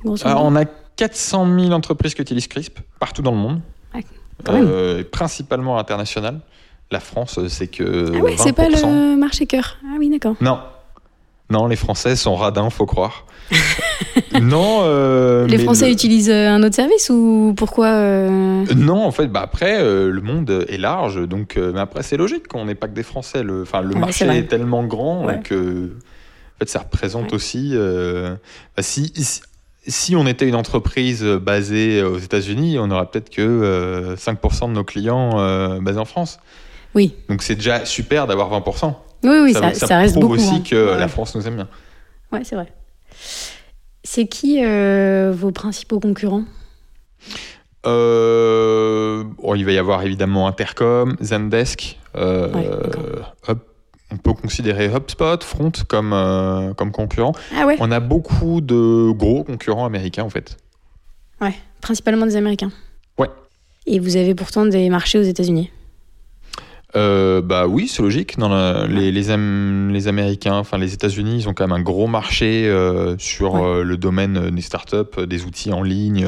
Alors, 0.05 0.43
modo? 0.43 0.57
on 0.57 0.61
a 0.61 0.65
400 1.01 1.47
000 1.59 1.71
entreprises 1.71 2.13
qui 2.13 2.21
utilisent 2.21 2.47
Crisp 2.47 2.77
partout 2.99 3.23
dans 3.23 3.31
le 3.31 3.37
monde, 3.37 3.59
Ouais. 3.95 4.05
Euh, 4.49 5.03
principalement 5.11 5.77
international. 5.79 6.39
La 6.91 6.99
France, 6.99 7.39
c'est 7.47 7.67
que 7.67 8.11
Ah 8.13 8.17
ouais, 8.19 8.35
20%. 8.35 8.37
c'est 8.43 8.53
pas 8.53 8.69
le 8.69 9.15
marché 9.15 9.45
cœur. 9.47 9.77
Ah 9.85 9.95
oui, 9.97 10.09
d'accord. 10.11 10.35
Non, 10.41 10.59
non, 11.49 11.65
les 11.67 11.75
Français 11.75 12.15
sont 12.15 12.35
radins, 12.35 12.69
faut 12.69 12.85
croire. 12.85 13.25
non, 14.41 14.81
euh, 14.83 15.47
Les 15.47 15.57
Français 15.57 15.87
le- 15.87 15.91
utilisent 15.93 16.29
euh, 16.29 16.49
un 16.49 16.61
autre 16.63 16.75
service 16.75 17.09
ou 17.09 17.53
pourquoi 17.57 17.87
euh, 17.87 18.65
Non, 18.75 19.03
en 19.05 19.11
fait, 19.11 19.27
bah 19.27 19.41
après, 19.43 19.79
euh, 19.81 20.09
le 20.11 20.21
monde 20.21 20.65
est 20.69 20.77
large, 20.77 21.27
donc 21.27 21.57
mais 21.57 21.79
après 21.79 22.03
c'est 22.03 22.17
logique 22.17 22.47
qu'on 22.47 22.65
n'est 22.65 22.75
pas 22.75 22.87
que 22.87 22.93
des 22.93 23.03
Français. 23.03 23.41
Le, 23.43 23.63
enfin, 23.63 23.81
le 23.81 23.95
Ouais, 23.95 24.11
c'est 24.11 24.25
marché 24.25 24.39
est 24.39 24.47
tellement 24.47 24.83
grand 24.83 25.25
Ouais. 25.25 25.39
que, 25.43 25.91
en 25.95 26.59
fait, 26.59 26.69
ça 26.69 26.79
représente 26.79 27.29
Ouais. 27.29 27.33
aussi. 27.35 27.75
bah, 27.75 28.81
si, 28.83 29.11
si 29.15 29.41
si 29.87 30.15
on 30.15 30.27
était 30.27 30.47
une 30.47 30.55
entreprise 30.55 31.23
basée 31.23 32.03
aux 32.03 32.17
États-Unis, 32.19 32.77
on 32.79 32.91
aurait 32.91 33.05
peut-être 33.07 33.29
que 33.29 33.41
euh, 33.41 34.15
5% 34.15 34.67
de 34.67 34.73
nos 34.73 34.83
clients 34.83 35.39
euh, 35.39 35.79
basés 35.81 35.99
en 35.99 36.05
France. 36.05 36.39
Oui. 36.93 37.15
Donc 37.29 37.41
c'est 37.41 37.55
déjà 37.55 37.85
super 37.85 38.27
d'avoir 38.27 38.49
20%. 38.51 38.93
Oui, 39.23 39.37
oui, 39.43 39.53
ça, 39.53 39.73
ça 39.73 39.87
ça 39.87 39.97
reste 39.99 40.15
prouve 40.15 40.29
beaucoup. 40.29 40.41
aussi 40.41 40.55
hein. 40.55 40.63
que 40.67 40.91
Ouais. 40.93 40.99
la 40.99 41.07
France 41.07 41.35
nous 41.35 41.47
aime 41.47 41.55
bien. 41.55 41.67
Ouais, 42.31 42.41
c'est 42.43 42.55
vrai. 42.55 42.71
C'est 44.03 44.27
qui 44.27 44.63
euh, 44.63 45.31
vos 45.35 45.51
principaux 45.51 45.99
concurrents? 45.99 46.43
Euh, 47.85 49.23
bon, 49.41 49.55
il 49.55 49.65
va 49.65 49.71
y 49.71 49.77
avoir 49.77 50.03
évidemment 50.03 50.47
Intercom, 50.47 51.15
Zendesk, 51.21 51.97
euh, 52.15 52.51
Ouais, 53.47 53.55
on 54.11 54.17
peut 54.17 54.33
considérer 54.33 54.87
HubSpot, 54.93 55.41
Front 55.43 55.71
comme, 55.87 56.11
euh, 56.13 56.73
comme 56.73 56.91
concurrent. 56.91 57.33
Ah 57.57 57.65
ouais 57.65 57.77
On 57.79 57.91
a 57.91 57.99
beaucoup 57.99 58.61
de 58.61 59.11
gros 59.11 59.43
concurrents 59.43 59.85
américains 59.85 60.23
en 60.23 60.29
fait. 60.29 60.57
Ouais, 61.39 61.55
principalement 61.81 62.25
des 62.25 62.35
Américains. 62.35 62.71
Ouais. 63.17 63.29
Et 63.87 63.99
vous 63.99 64.15
avez 64.17 64.35
pourtant 64.35 64.65
des 64.65 64.89
marchés 64.89 65.17
aux 65.17 65.23
États-Unis. 65.23 65.71
Euh, 66.97 67.41
bah 67.41 67.67
oui, 67.67 67.87
c'est 67.87 68.01
logique. 68.01 68.37
Dans 68.37 68.49
la- 68.49 68.85
les, 68.85 69.11
les, 69.13 69.31
Am- 69.31 69.89
les 69.91 70.07
Américains, 70.09 70.55
enfin 70.55 70.77
les 70.77 70.93
États-Unis, 70.93 71.37
ils 71.37 71.47
ont 71.49 71.53
quand 71.53 71.65
même 71.65 71.77
un 71.77 71.81
gros 71.81 72.07
marché 72.07 72.67
euh, 72.67 73.17
sur 73.17 73.53
Ouais. 73.53 73.61
euh, 73.63 73.83
le 73.83 73.95
domaine 73.95 74.49
des 74.49 74.61
startups, 74.61 75.25
des 75.25 75.45
outils 75.45 75.71
en 75.71 75.83
ligne. 75.83 76.27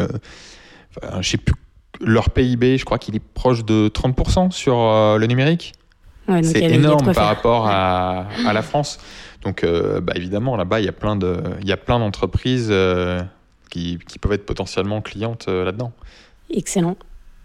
enfin, 1.01 1.21
je 1.21 1.29
sais 1.31 1.37
plus. 1.37 1.53
Leur 1.99 2.29
PIB, 2.29 2.77
je 2.77 2.85
crois 2.85 2.97
qu'il 2.97 3.15
est 3.15 3.21
proche 3.33 3.65
de 3.65 3.87
30% 3.89 4.51
sur 4.51 4.75
le 5.19 5.25
numérique. 5.27 5.73
Ouais, 6.27 6.41
C'est 6.43 6.61
énorme 6.63 7.05
par 7.05 7.13
faire. 7.15 7.23
rapport 7.25 7.67
à, 7.67 8.27
à 8.47 8.53
la 8.53 8.61
France. 8.61 8.97
Donc, 9.43 9.63
euh, 9.63 9.99
bah, 9.99 10.13
évidemment, 10.15 10.55
là-bas, 10.55 10.79
il 10.79 10.85
y 10.85 10.89
a 10.89 10.93
plein 10.93 11.15
de, 11.17 11.37
il 11.61 11.67
y 11.67 11.71
a 11.73 11.77
plein 11.77 11.99
d'entreprises 11.99 12.69
euh, 12.71 13.21
qui, 13.69 13.99
qui 14.07 14.19
peuvent 14.19 14.31
être 14.31 14.45
potentiellement 14.45 15.01
clientes 15.01 15.45
euh, 15.49 15.65
là-dedans. 15.65 15.91
Excellent. 16.49 16.95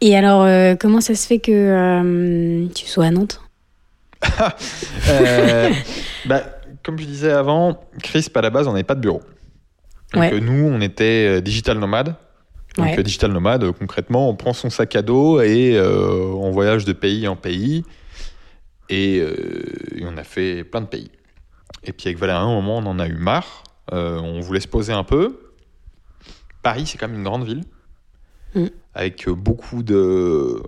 Et 0.00 0.16
alors, 0.16 0.42
euh, 0.42 0.76
comment 0.76 1.00
ça 1.00 1.16
se 1.16 1.26
fait 1.26 1.40
que 1.40 2.68
tu 2.72 2.86
sois 2.86 3.06
à 3.06 3.10
Nantes? 3.10 3.40
Bah, 6.26 6.42
comme 6.84 6.98
je 6.98 7.04
disais 7.04 7.32
avant, 7.32 7.80
Crisp 8.02 8.36
à 8.36 8.40
la 8.42 8.50
base, 8.50 8.66
on 8.68 8.72
n'avait 8.72 8.84
pas 8.84 8.94
de 8.94 9.00
bureau. 9.00 9.22
Donc, 10.12 10.22
Ouais. 10.22 10.40
nous, 10.40 10.68
on 10.68 10.80
était 10.80 11.40
digital 11.42 11.78
nomade. 11.78 12.14
Donc, 12.76 12.86
Ouais. 12.86 13.02
digital 13.02 13.32
nomade, 13.32 13.70
concrètement, 13.72 14.30
on 14.30 14.36
prend 14.36 14.52
son 14.52 14.70
sac 14.70 14.94
à 14.96 15.02
dos 15.02 15.40
et 15.40 15.78
on 15.80 16.50
voyage 16.50 16.84
de 16.84 16.92
pays 16.92 17.26
en 17.28 17.36
pays. 17.36 17.84
Et, 18.88 19.20
euh, 19.20 19.34
et 19.96 20.04
on 20.04 20.16
a 20.16 20.24
fait 20.24 20.64
plein 20.64 20.80
de 20.80 20.86
pays. 20.86 21.10
Et 21.84 21.92
puis 21.92 22.08
avec 22.08 22.18
Valérie, 22.18 22.38
à 22.38 22.42
un 22.42 22.54
moment, 22.54 22.78
on 22.78 22.86
en 22.86 22.98
a 22.98 23.06
eu 23.06 23.16
marre. 23.16 23.64
Euh, 23.92 24.18
on 24.18 24.40
voulait 24.40 24.60
se 24.60 24.68
poser 24.68 24.92
un 24.92 25.04
peu. 25.04 25.38
Paris, 26.62 26.86
c'est 26.86 26.98
quand 26.98 27.08
même 27.08 27.18
une 27.18 27.24
grande 27.24 27.44
ville. 27.44 27.64
Mm. 28.54 28.66
Avec 28.94 29.28
euh, 29.28 29.34
beaucoup 29.34 29.82
de 29.82 30.62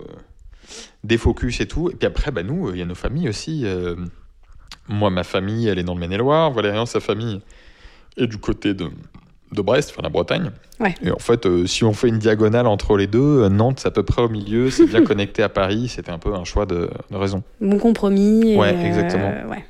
défocus 1.04 1.60
et 1.60 1.66
tout. 1.66 1.90
Et 1.90 1.94
puis 1.94 2.06
après, 2.06 2.30
bah, 2.30 2.42
nous, 2.42 2.70
il 2.70 2.78
y 2.78 2.82
a 2.82 2.86
nos 2.86 2.94
familles 2.94 3.28
aussi. 3.28 3.62
Euh, 3.64 3.96
moi, 4.88 5.10
ma 5.10 5.24
famille, 5.24 5.68
elle 5.68 5.78
est 5.78 5.84
dans 5.84 5.94
le 5.94 6.00
Maine-et-Loire. 6.00 6.50
Valérian, 6.52 6.86
sa 6.86 7.00
famille 7.00 7.40
est 8.16 8.26
du 8.26 8.38
côté 8.38 8.74
de, 8.74 8.90
de 9.52 9.62
Brest, 9.62 9.90
enfin 9.92 10.02
la 10.02 10.08
Bretagne. 10.08 10.50
Ouais. 10.78 10.94
Et 11.02 11.10
en 11.10 11.18
fait, 11.18 11.44
euh, 11.46 11.66
si 11.66 11.84
on 11.84 11.92
fait 11.92 12.08
une 12.08 12.18
diagonale 12.18 12.66
entre 12.66 12.96
les 12.96 13.06
deux, 13.06 13.42
euh, 13.42 13.48
Nantes, 13.48 13.80
c'est 13.80 13.88
à 13.88 13.90
peu 13.90 14.02
près 14.02 14.22
au 14.22 14.28
milieu, 14.28 14.70
c'est 14.70 14.86
bien 14.86 15.04
connecté 15.04 15.42
à 15.42 15.48
Paris. 15.48 15.88
C'était 15.88 16.12
un 16.12 16.18
peu 16.18 16.34
un 16.34 16.44
choix 16.44 16.66
de, 16.66 16.88
de 17.10 17.16
raison. 17.16 17.42
Bon 17.60 17.78
compromis. 17.78 18.56
Ouais, 18.56 18.74
euh, 18.74 18.84
exactement. 18.86 19.32
ouais. 19.50 19.64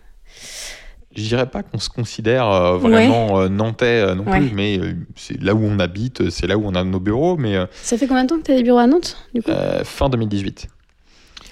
Je 1.17 1.23
dirais 1.25 1.47
pas 1.47 1.65
qu'on 1.65 1.79
se 1.81 1.89
considère 1.89 2.47
euh, 2.49 2.77
vraiment 2.79 3.41
euh, 3.41 3.49
nantais 3.49 4.01
euh, 4.03 4.15
non 4.15 4.25
Ouais. 4.31 4.39
plus, 4.39 4.53
mais 4.55 4.79
euh, 4.79 4.93
c'est 5.17 5.43
là 5.43 5.55
où 5.55 5.61
on 5.65 5.81
habite, 5.81 6.31
c'est 6.31 6.47
là 6.47 6.57
où 6.57 6.63
on 6.65 6.75
a 6.77 6.85
nos 6.85 7.01
bureaux. 7.01 7.37
Mais 7.37 7.57
euh, 7.57 7.67
Ça 7.73 7.99
fait 7.99 8.07
combien 8.07 8.23
de 8.25 8.29
temps 8.29 8.39
que 8.39 8.45
tu 8.45 8.53
as 8.53 8.57
des 8.57 8.63
bureaux 8.63 8.79
à 8.79 8.87
Nantes, 8.87 9.17
du 9.35 9.43
coup? 9.43 9.51
euh, 9.51 9.83
fin 9.83 10.09
2018. 10.09 10.69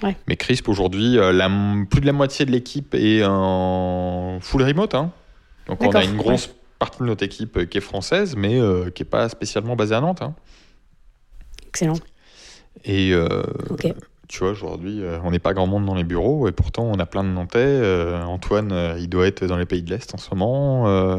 Ouais. 0.01 0.15
Mais 0.29 0.37
Crisp, 0.37 0.69
aujourd'hui, 0.69 1.17
euh, 1.17 1.33
plus 1.89 1.99
de 1.99 2.05
la 2.05 2.13
moitié 2.13 2.45
de 2.45 2.51
l'équipe 2.51 2.95
est 2.95 3.21
en 3.25 4.37
full 4.39 4.63
remote. 4.63 4.95
hein. 4.95 5.11
Donc 5.67 5.83
on 5.83 5.89
a 5.91 6.03
une 6.05 6.15
grosse 6.15 6.49
partie 6.79 6.99
de 6.99 7.05
notre 7.05 7.23
équipe 7.23 7.57
euh, 7.57 7.65
qui 7.65 7.77
est 7.77 7.81
française, 7.81 8.35
mais 8.37 8.59
euh, 8.59 8.89
qui 8.89 9.03
n'est 9.03 9.09
pas 9.09 9.29
spécialement 9.29 9.75
basée 9.75 9.95
à 9.95 10.01
Nantes. 10.01 10.21
hein. 10.21 10.33
Excellent. 11.67 11.95
Et 12.85 13.11
euh, 13.13 13.43
tu 14.27 14.39
vois, 14.39 14.51
aujourd'hui, 14.51 15.03
on 15.23 15.31
n'est 15.31 15.39
pas 15.39 15.53
grand 15.53 15.67
monde 15.67 15.85
dans 15.85 15.95
les 15.95 16.03
bureaux, 16.03 16.47
et 16.47 16.51
pourtant 16.51 16.83
on 16.83 16.97
a 16.99 17.05
plein 17.05 17.23
de 17.23 17.29
Nantais. 17.29 17.81
Antoine, 18.25 18.95
il 18.97 19.09
doit 19.09 19.27
être 19.27 19.45
dans 19.45 19.57
les 19.57 19.65
pays 19.65 19.83
de 19.83 19.89
l'Est 19.89 20.13
en 20.13 20.17
ce 20.17 20.33
moment. 20.33 21.17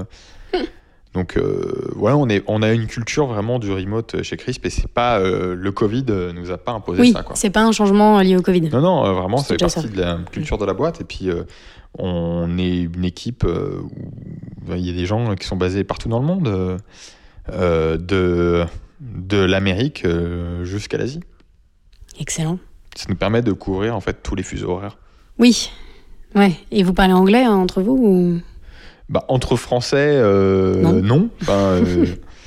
donc, 1.14 1.36
euh, 1.36 1.90
voilà, 1.96 2.16
on, 2.16 2.28
est, 2.28 2.42
on 2.46 2.62
a 2.62 2.72
une 2.72 2.86
culture 2.86 3.26
vraiment 3.26 3.58
du 3.58 3.72
remote 3.72 4.22
chez 4.22 4.36
Crisp, 4.36 4.64
et 4.64 4.70
c'est 4.70 4.88
pas 4.88 5.18
euh, 5.18 5.54
le 5.56 5.72
Covid 5.72 6.04
nous 6.34 6.50
a 6.52 6.58
pas 6.58 6.72
imposé 6.72 7.00
Oui, 7.02 7.12
ça. 7.12 7.24
C'est 7.34 7.50
pas 7.50 7.62
un 7.62 7.72
changement 7.72 8.20
lié 8.20 8.36
au 8.36 8.42
Covid. 8.42 8.62
Non, 8.70 8.80
non, 8.80 9.04
euh, 9.06 9.12
vraiment, 9.12 9.38
C'est 9.38 9.58
partie 9.58 9.80
ça. 9.82 9.88
de 9.88 10.00
la 10.00 10.18
culture 10.30 10.56
de 10.58 10.64
la 10.64 10.72
boîte. 10.74 11.00
Et 11.00 11.04
puis, 11.04 11.28
on 11.98 12.58
est 12.58 12.82
une 12.82 13.04
équipe 13.04 13.44
euh, 13.44 13.80
où 13.82 13.90
bah, 14.66 14.76
il 14.76 14.86
y 14.86 14.90
a 14.90 14.92
des 14.92 15.06
gens 15.06 15.34
qui 15.34 15.46
sont 15.46 15.56
basés 15.56 15.84
partout 15.84 16.08
dans 16.08 16.20
le 16.20 16.26
monde, 16.26 16.48
euh, 16.48 16.76
euh, 17.52 17.96
de, 17.96 18.64
de 19.00 19.38
l'Amérique 19.38 20.06
jusqu'à 20.62 20.98
l'Asie. 20.98 21.20
Excellent. 22.18 22.58
Ça 22.96 23.06
nous 23.08 23.16
permet 23.16 23.42
de 23.42 23.52
couvrir 23.52 23.96
en 23.96 24.00
fait 24.00 24.22
tous 24.22 24.34
les 24.34 24.42
fuseaux 24.42 24.70
horaires. 24.70 24.98
Oui. 25.38 25.70
Ouais. 26.34 26.52
Et 26.70 26.82
vous 26.82 26.92
parlez 26.92 27.12
anglais 27.12 27.44
hein, 27.44 27.54
entre 27.54 27.82
vous 27.82 27.96
ou... 27.96 28.40
Bah, 29.08 29.24
entre 29.28 29.56
Français, 29.56 30.12
euh, 30.14 30.80
Non. 30.82 30.92
non. 31.02 31.30
Enfin, 31.42 31.52
euh, 31.52 32.06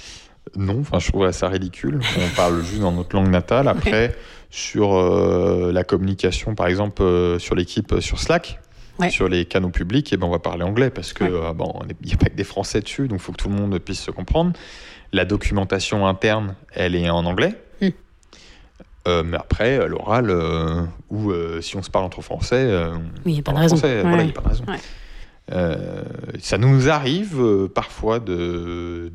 non, 0.55 0.79
enfin, 0.79 0.99
je 0.99 1.09
trouve 1.09 1.29
ça 1.31 1.49
ridicule. 1.49 1.99
On 2.17 2.35
parle 2.35 2.63
juste 2.63 2.79
dans 2.79 2.93
notre 2.93 3.15
langue 3.15 3.29
natale. 3.29 3.67
Après, 3.67 4.15
sur 4.49 4.93
la 4.93 5.83
communication, 5.83 6.55
par 6.55 6.67
exemple, 6.67 7.03
sur 7.39 7.55
l'équipe 7.55 7.95
sur 7.99 8.19
Slack, 8.19 8.61
Ouais. 8.99 9.09
sur 9.09 9.27
les 9.27 9.45
canaux 9.45 9.69
publics, 9.69 10.11
eh 10.13 10.17
ben, 10.17 10.27
on 10.27 10.29
va 10.29 10.37
parler 10.39 10.63
anglais 10.63 10.89
parce 10.91 11.13
que 11.13 11.23
Ouais. 11.23 11.31
euh, 11.33 11.53
bon, 11.53 11.73
il 12.01 12.07
n'y 12.07 12.13
a 12.13 12.17
pas 12.17 12.27
que 12.27 12.35
des 12.35 12.43
Français 12.43 12.79
dessus, 12.81 13.07
donc 13.07 13.19
il 13.19 13.23
faut 13.23 13.31
que 13.31 13.37
tout 13.37 13.49
le 13.49 13.55
monde 13.55 13.77
puisse 13.79 14.01
se 14.01 14.11
comprendre. 14.11 14.53
La 15.13 15.25
documentation 15.25 16.05
interne, 16.07 16.55
elle 16.73 16.95
est 16.95 17.09
en 17.09 17.25
anglais. 17.25 17.53
Mm. 17.81 17.87
Euh, 19.07 19.23
mais 19.23 19.37
après, 19.37 19.77
à 19.79 19.87
l'oral, 19.87 20.29
euh, 20.29 20.83
ou 21.09 21.31
euh, 21.31 21.59
si 21.61 21.75
on 21.75 21.81
se 21.83 21.89
parle 21.89 22.05
entre 22.05 22.21
Français, 22.21 22.55
euh, 22.69 22.93
Oui, 23.25 23.31
il 23.31 23.33
n'y 23.33 23.39
a 23.39 23.43
pas 23.43 23.51
de 23.51 23.57
raison. 23.57 23.75
français, 23.77 23.95
Ouais. 23.97 24.01
voilà, 24.07 24.23
il 24.23 24.27
n'y 24.27 24.31
a 24.31 24.35
pas 24.35 24.41
de 24.41 24.47
raison. 24.49 24.65
Euh, 25.51 26.03
ça 26.39 26.57
nous 26.57 26.89
arrive 26.89 27.37
euh, 27.41 27.67
parfois 27.67 28.19
de 28.19 29.11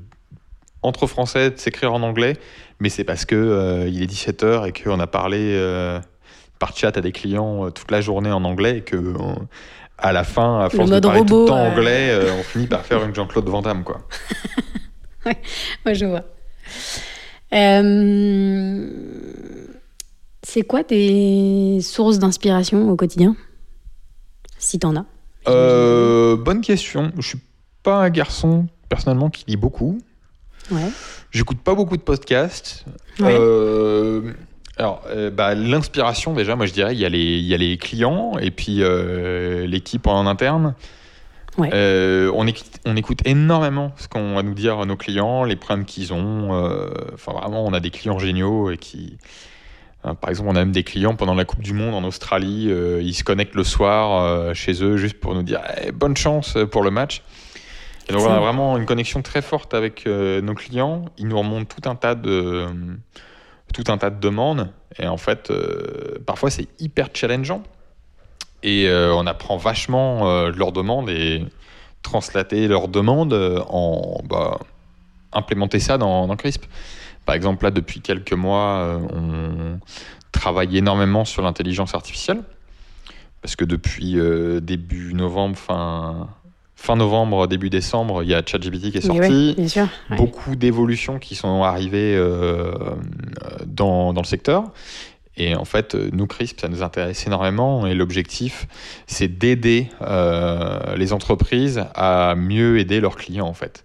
entre 0.82 1.06
Français 1.06 1.50
de 1.50 1.56
s'écrire 1.58 1.92
en 1.94 2.02
anglais, 2.02 2.34
mais 2.80 2.88
c'est 2.90 3.02
parce 3.04 3.24
que 3.24 3.34
euh, 3.34 3.88
il 3.88 4.02
est 4.02 4.06
17h 4.06 4.68
et 4.68 4.72
qu'on 4.72 5.00
a 5.00 5.06
parlé 5.06 5.38
euh, 5.56 5.98
par 6.58 6.76
chat 6.76 6.96
à 6.96 7.00
des 7.00 7.12
clients 7.12 7.66
euh, 7.66 7.70
toute 7.70 7.90
la 7.90 8.00
journée 8.00 8.30
en 8.30 8.44
anglais 8.44 8.78
et 8.78 8.82
que 8.82 8.96
euh, 8.96 9.14
à 9.96 10.12
la 10.12 10.24
fin, 10.24 10.60
à 10.60 10.70
force 10.70 10.90
de 10.90 11.00
parler 11.00 11.24
tout 11.24 11.34
robot, 11.34 11.42
le 11.42 11.48
temps 11.48 11.58
euh. 11.58 11.70
anglais, 11.70 12.10
euh, 12.10 12.32
on 12.38 12.42
finit 12.42 12.66
par 12.66 12.84
faire 12.84 13.04
une 13.04 13.14
Jean-Claude 13.14 13.48
Van 13.48 13.62
Damme, 13.62 13.84
quoi. 13.84 14.00
Ouais, 15.84 15.94
je 15.94 16.06
vois. 16.06 16.22
Euh, 17.52 18.88
C'est 20.42 20.62
quoi 20.62 20.82
tes 20.84 21.80
sources 21.82 22.18
d'inspiration 22.18 22.88
au 22.88 22.96
quotidien 22.96 23.36
Si 24.58 24.78
t'en 24.78 24.96
as? 24.96 25.04
Bonne 25.44 26.62
question. 26.62 27.12
Je 27.18 27.28
suis 27.28 27.40
pas 27.82 27.96
un 27.96 28.08
garçon 28.10 28.68
personnellement 28.88 29.28
qui 29.28 29.44
lit 29.48 29.56
beaucoup. 29.56 29.98
Ouais. 30.70 30.88
J'écoute 31.30 31.60
pas 31.60 31.74
beaucoup 31.74 31.98
de 31.98 32.02
podcasts. 32.02 32.86
Ouais. 33.20 33.36
Alors, 34.78 35.02
euh, 35.08 35.30
bah, 35.30 35.54
l'inspiration, 35.54 36.34
déjà, 36.34 36.54
moi 36.54 36.66
je 36.66 36.72
dirais, 36.72 36.94
il 36.94 37.00
y, 37.00 37.04
a 37.04 37.08
les- 37.08 37.38
il 37.38 37.44
y 37.46 37.52
a 37.54 37.56
les 37.56 37.76
clients 37.78 38.38
et 38.40 38.50
puis 38.52 38.82
euh, 38.82 39.66
l'équipe 39.66 40.06
en 40.06 40.26
interne. 40.26 40.74
Ouais. 41.56 41.70
Euh, 41.74 42.30
on, 42.36 42.46
écoute, 42.46 42.66
on 42.86 42.96
écoute 42.96 43.18
énormément 43.24 43.90
ce 43.96 44.06
qu'ont 44.06 44.38
à 44.38 44.44
nous 44.44 44.54
dire 44.54 44.86
nos 44.86 44.94
clients, 44.96 45.42
les 45.42 45.56
problèmes 45.56 45.84
qu'ils 45.84 46.12
ont. 46.12 46.50
Enfin, 47.12 47.32
vraiment, 47.32 47.64
on 47.66 47.72
a 47.72 47.80
des 47.80 47.90
clients 47.90 48.20
géniaux 48.20 48.70
et 48.70 48.76
qui. 48.76 49.18
hein, 50.04 50.14
par 50.14 50.30
exemple, 50.30 50.48
on 50.50 50.54
a 50.54 50.60
même 50.60 50.70
des 50.70 50.84
clients 50.84 51.16
pendant 51.16 51.34
la 51.34 51.44
Coupe 51.44 51.62
du 51.62 51.72
Monde 51.72 51.94
en 51.96 52.04
Australie. 52.04 52.70
ils 53.02 53.14
se 53.14 53.24
connectent 53.24 53.56
le 53.56 53.64
soir 53.64 54.54
chez 54.54 54.84
eux 54.84 54.96
juste 54.96 55.18
pour 55.18 55.34
nous 55.34 55.42
dire 55.42 55.60
Eh, 55.84 55.90
bonne 55.90 56.16
chance 56.16 56.56
pour 56.70 56.82
le 56.84 56.92
match. 56.92 57.22
Et 58.08 58.12
donc, 58.12 58.22
on 58.22 58.32
a 58.32 58.38
vraiment 58.38 58.78
une 58.78 58.86
connexion 58.86 59.20
très 59.22 59.42
forte 59.42 59.74
avec 59.74 60.06
nos 60.06 60.54
clients. 60.54 61.06
Ils 61.18 61.26
nous 61.26 61.36
remontent 61.38 61.64
tout 61.76 61.90
un 61.90 61.96
tas 61.96 62.14
de, 62.14 62.66
tout 63.72 63.84
un 63.88 63.98
tas 63.98 64.10
de 64.10 64.18
demandes. 64.20 64.70
Et 64.98 65.06
en 65.06 65.16
fait, 65.16 65.50
euh, 65.50 66.18
parfois, 66.26 66.50
c'est 66.50 66.68
hyper 66.80 67.08
challengeant. 67.12 67.62
Et 68.62 68.88
euh, 68.88 69.14
on 69.14 69.26
apprend 69.26 69.56
vachement 69.56 70.28
euh, 70.28 70.50
leurs 70.50 70.72
demandes 70.72 71.08
et 71.10 71.44
translater 72.02 72.66
leurs 72.68 72.88
demandes 72.88 73.34
en 73.68 74.20
bah, 74.24 74.58
implémenter 75.32 75.78
ça 75.78 75.98
dans, 75.98 76.26
dans 76.26 76.36
Crisp. 76.36 76.64
Par 77.24 77.34
exemple, 77.34 77.64
là, 77.64 77.70
depuis 77.70 78.00
quelques 78.00 78.32
mois, 78.32 78.98
on 79.12 79.78
travaille 80.32 80.78
énormément 80.78 81.24
sur 81.24 81.42
l'intelligence 81.42 81.94
artificielle. 81.94 82.42
Parce 83.42 83.54
que 83.54 83.64
depuis 83.64 84.16
début 84.62 85.12
novembre, 85.12 85.58
fin, 85.58 86.28
fin 86.80 86.94
novembre, 86.94 87.48
début 87.48 87.70
décembre, 87.70 88.22
il 88.22 88.28
y 88.30 88.34
a 88.34 88.42
ChatGPT 88.46 88.92
qui 88.92 88.98
est 88.98 89.00
sorti 89.00 89.68
sûr. 89.68 89.88
ouais. 90.10 90.16
beaucoup 90.16 90.54
d'évolutions 90.54 91.18
qui 91.18 91.34
sont 91.34 91.64
arrivées 91.64 92.14
euh, 92.16 92.72
dans, 93.66 94.12
dans 94.12 94.20
le 94.22 94.26
secteur. 94.26 94.64
Et 95.36 95.54
en 95.56 95.64
fait, 95.64 95.94
nous, 96.12 96.26
CRISP, 96.26 96.60
ça 96.60 96.68
nous 96.68 96.82
intéresse 96.82 97.26
énormément. 97.26 97.86
Et 97.86 97.94
l'objectif, 97.94 98.66
c'est 99.06 99.28
d'aider 99.28 99.88
euh, 100.02 100.96
les 100.96 101.12
entreprises 101.12 101.84
à 101.94 102.34
mieux 102.36 102.78
aider 102.78 103.00
leurs 103.00 103.16
clients, 103.16 103.46
en 103.46 103.54
fait. 103.54 103.84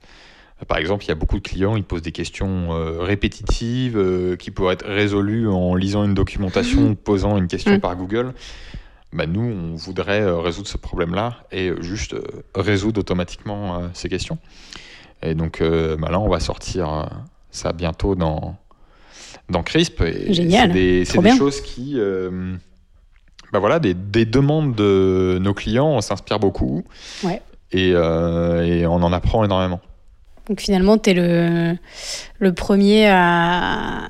Par 0.67 0.77
exemple, 0.77 1.03
il 1.03 1.09
y 1.09 1.11
a 1.11 1.15
beaucoup 1.15 1.37
de 1.37 1.43
clients, 1.47 1.75
ils 1.75 1.83
posent 1.83 2.01
des 2.03 2.11
questions 2.11 2.69
euh, 2.73 3.01
répétitives 3.01 3.97
euh, 3.97 4.35
qui 4.35 4.49
pourraient 4.51 4.75
être 4.75 4.87
résolues 4.87 5.47
en 5.47 5.75
lisant 5.75 6.03
une 6.05 6.13
documentation 6.13 6.91
ou 6.91 6.95
posant 6.95 7.37
une 7.37 7.47
question 7.47 7.71
Mhm. 7.73 7.79
par 7.81 7.95
Google. 7.97 8.33
Bah, 9.13 9.25
nous, 9.27 9.41
on 9.41 9.75
voudrait 9.75 10.21
euh, 10.21 10.39
résoudre 10.39 10.67
ce 10.67 10.77
problème-là 10.77 11.37
et 11.51 11.69
euh, 11.69 11.81
juste 11.81 12.13
euh, 12.13 12.23
résoudre 12.55 12.99
automatiquement 12.99 13.89
ces 13.93 14.09
questions. 14.09 14.37
Et 15.21 15.35
donc 15.35 15.61
bah, 15.61 16.09
là, 16.11 16.19
on 16.19 16.27
va 16.27 16.41
sortir 16.41 17.09
ça 17.49 17.71
bientôt 17.71 18.15
dans, 18.15 18.57
dans 19.49 19.63
Crisp. 19.63 20.01
Et 20.01 20.33
Génial. 20.33 20.67
C'est 20.69 20.73
des, 20.73 21.05
c'est 21.05 21.37
choses 21.37 21.61
qui. 21.61 21.93
euh, 21.97 22.55
bah 23.53 23.59
voilà, 23.59 23.79
des, 23.79 23.93
des 23.93 24.25
demandes 24.25 24.73
de 24.75 25.37
nos 25.39 25.53
clients, 25.53 25.87
on 25.87 26.01
s'inspire 26.01 26.39
beaucoup. 26.39 26.83
Ouais. 27.23 27.41
Et, 27.71 27.91
euh, 27.93 28.63
et 28.65 28.85
on 28.87 28.95
en 28.95 29.13
apprend 29.13 29.45
énormément. 29.45 29.79
Donc 30.49 30.59
finalement, 30.59 30.97
tu 30.97 31.11
es 31.11 31.13
le, 31.13 31.77
le 32.39 32.53
premier 32.53 33.07
à, 33.07 34.09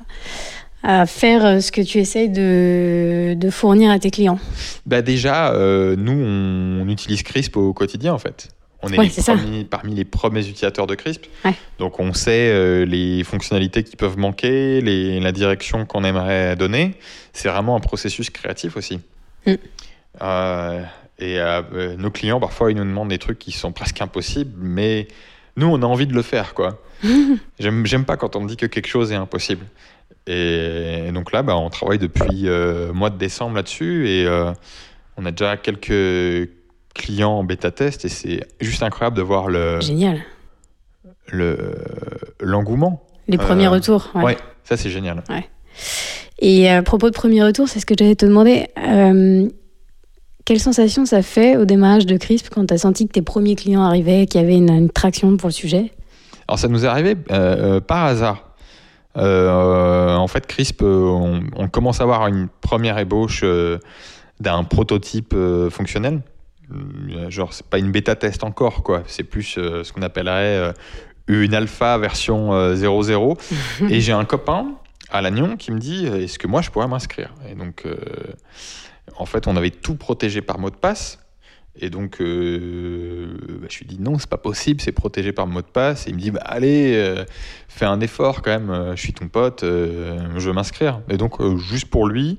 à 0.84 1.06
faire 1.06 1.62
ce 1.62 1.72
que 1.72 1.80
tu 1.80 1.98
essayes 1.98 2.28
de, 2.28 3.34
de 3.34 3.50
fournir 3.50 3.90
à 3.90 3.98
tes 3.98 4.10
clients. 4.10 4.38
Bah 4.86 5.00
déjà, 5.02 5.52
euh, 5.54 5.96
nous, 5.96 6.12
on, 6.12 6.82
on 6.86 6.88
utilise 6.90 7.22
Crisp 7.22 7.56
au 7.56 7.72
quotidien, 7.72 8.12
en 8.12 8.18
fait. 8.18 8.48
On 8.82 8.88
est, 8.88 8.98
Ouais, 8.98 9.06
les 9.16 9.22
premiers- 9.22 9.64
parmi 9.64 9.94
les 9.94 10.04
premiers 10.04 10.40
utilisateurs 10.40 10.86
de 10.86 10.94
Crisp. 10.94 11.24
Ouais. 11.44 11.54
Donc, 11.78 12.00
on 12.00 12.12
sait 12.12 12.50
euh, 12.52 12.84
les 12.84 13.24
fonctionnalités 13.24 13.82
qui 13.82 13.96
peuvent 13.96 14.18
manquer, 14.18 14.82
les, 14.82 15.20
la 15.20 15.32
direction 15.32 15.86
qu'on 15.86 16.04
aimerait 16.04 16.54
donner. 16.54 16.94
C'est 17.32 17.48
vraiment 17.48 17.76
un 17.76 17.80
processus 17.80 18.28
créatif 18.28 18.76
aussi. 18.76 19.00
Mm. 19.46 19.52
Euh, 20.20 20.82
et 21.18 21.38
euh, 21.40 21.62
euh, 21.72 21.96
nos 21.96 22.10
clients, 22.10 22.40
parfois, 22.40 22.70
ils 22.70 22.76
nous 22.76 22.84
demandent 22.84 23.08
des 23.08 23.18
trucs 23.18 23.38
qui 23.38 23.52
sont 23.52 23.72
presque 23.72 24.02
impossibles, 24.02 24.52
mais 24.60 25.08
nous, 25.56 25.66
on 25.66 25.80
a 25.82 25.86
envie 25.86 26.06
de 26.06 26.12
le 26.14 26.22
faire, 26.22 26.52
quoi. 26.52 26.82
J'aime 27.58 28.04
pas 28.04 28.16
quand 28.18 28.36
on 28.36 28.40
me 28.42 28.48
dit 28.48 28.56
que 28.56 28.66
quelque 28.66 28.88
chose 28.88 29.12
est 29.12 29.16
impossible. 29.16 29.64
Et, 30.26 31.10
donc 31.12 31.32
là, 31.32 31.42
bah, 31.42 31.56
on 31.56 31.68
travaille 31.70 31.98
depuis 31.98 32.48
euh, 32.48 32.92
mois 32.92 33.10
de 33.10 33.18
décembre 33.18 33.56
là-dessus 33.56 34.08
et 34.08 34.26
euh, 34.26 34.52
on 35.16 35.26
a 35.26 35.30
déjà 35.30 35.56
quelques 35.56 36.50
clients 36.94 37.32
en 37.32 37.44
bêta 37.44 37.70
test 37.70 38.04
et 38.04 38.08
c'est 38.08 38.40
juste 38.60 38.82
incroyable 38.82 39.16
de 39.16 39.22
voir 39.22 39.48
le 39.48 39.80
Génial. 39.80 40.20
le- 41.28 41.74
l'engouement. 42.40 43.06
Les 43.28 43.36
premiers 43.38 43.66
Euh, 43.66 43.70
retours. 43.70 44.10
ouais. 44.14 44.22
Ouais, 44.24 44.36
ça 44.64 44.76
c'est 44.76 44.90
génial. 44.90 45.22
Et 46.38 46.68
à 46.68 46.82
propos 46.82 47.08
de 47.10 47.14
premiers 47.14 47.42
retours, 47.42 47.68
c'est 47.68 47.80
ce 47.80 47.86
que 47.86 47.94
j'allais 47.98 48.16
te 48.16 48.26
demander. 48.26 48.66
Euh, 48.78 49.48
quelle 50.44 50.60
sensation 50.60 51.06
ça 51.06 51.22
fait 51.22 51.56
au 51.56 51.64
démarrage 51.64 52.06
de 52.06 52.16
Crisp 52.16 52.48
quand 52.52 52.66
tu 52.66 52.74
as 52.74 52.78
senti 52.78 53.06
que 53.06 53.12
tes 53.12 53.22
premiers 53.22 53.54
clients 53.56 53.82
arrivaient, 53.82 54.26
qu'il 54.26 54.40
y 54.40 54.44
avait 54.44 54.56
une, 54.56 54.70
une 54.70 54.90
traction 54.90 55.36
pour 55.36 55.48
le 55.48 55.54
sujet? 55.54 55.92
Alors 56.48 56.58
ça 56.58 56.68
nous 56.68 56.84
est 56.84 56.88
arrivé 56.88 57.14
euh, 57.30 57.76
euh, 57.76 57.80
par 57.80 58.04
hasard. 58.04 58.53
Euh, 59.16 60.14
en 60.16 60.26
fait, 60.26 60.46
Crisp, 60.46 60.82
euh, 60.82 61.04
on, 61.04 61.44
on 61.56 61.68
commence 61.68 62.00
à 62.00 62.04
avoir 62.04 62.26
une 62.26 62.48
première 62.60 62.98
ébauche 62.98 63.42
euh, 63.44 63.78
d'un 64.40 64.64
prototype 64.64 65.34
fonctionnel. 65.70 66.22
Genre, 67.28 67.52
c'est 67.52 67.66
pas 67.66 67.78
une 67.78 67.92
bêta 67.92 68.16
test 68.16 68.42
encore, 68.42 68.82
quoi. 68.82 69.02
C'est 69.06 69.22
plus 69.22 69.44
ce 69.44 69.92
qu'on 69.92 70.02
appellerait 70.02 70.72
une 71.28 71.54
alpha 71.54 71.98
version 71.98 72.54
euh, 72.54 72.74
0.0. 72.74 73.90
Et 73.90 74.00
j'ai 74.00 74.12
un 74.12 74.24
copain 74.24 74.74
à 75.10 75.22
Lannion 75.22 75.56
qui 75.56 75.70
me 75.70 75.78
dit 75.78 76.06
est-ce 76.06 76.38
que 76.38 76.46
moi 76.46 76.62
je 76.62 76.70
pourrais 76.70 76.88
m'inscrire? 76.88 77.34
Et 77.48 77.54
donc, 77.54 77.82
euh, 77.86 77.96
en 79.16 79.26
fait, 79.26 79.46
on 79.46 79.56
avait 79.56 79.70
tout 79.70 79.96
protégé 79.96 80.42
par 80.42 80.58
mot 80.58 80.70
de 80.70 80.76
passe. 80.76 81.18
Et 81.76 81.90
donc, 81.90 82.20
euh, 82.20 83.36
bah, 83.60 83.66
je 83.68 83.78
lui 83.80 83.86
dis 83.86 83.98
non, 84.00 84.18
c'est 84.18 84.28
pas 84.28 84.36
possible, 84.36 84.80
c'est 84.80 84.92
protégé 84.92 85.32
par 85.32 85.46
mot 85.46 85.60
de 85.60 85.66
passe. 85.66 86.06
Et 86.06 86.10
il 86.10 86.16
me 86.16 86.20
dit 86.20 86.30
bah, 86.30 86.40
allez, 86.44 86.94
euh, 86.94 87.24
fais 87.68 87.84
un 87.84 88.00
effort 88.00 88.42
quand 88.42 88.50
même, 88.52 88.70
euh, 88.70 88.96
je 88.96 89.00
suis 89.00 89.12
ton 89.12 89.28
pote, 89.28 89.64
euh, 89.64 90.18
je 90.36 90.48
veux 90.48 90.52
m'inscrire. 90.54 91.00
Et 91.08 91.16
donc, 91.16 91.42
juste 91.58 91.86
pour 91.86 92.06
lui, 92.06 92.38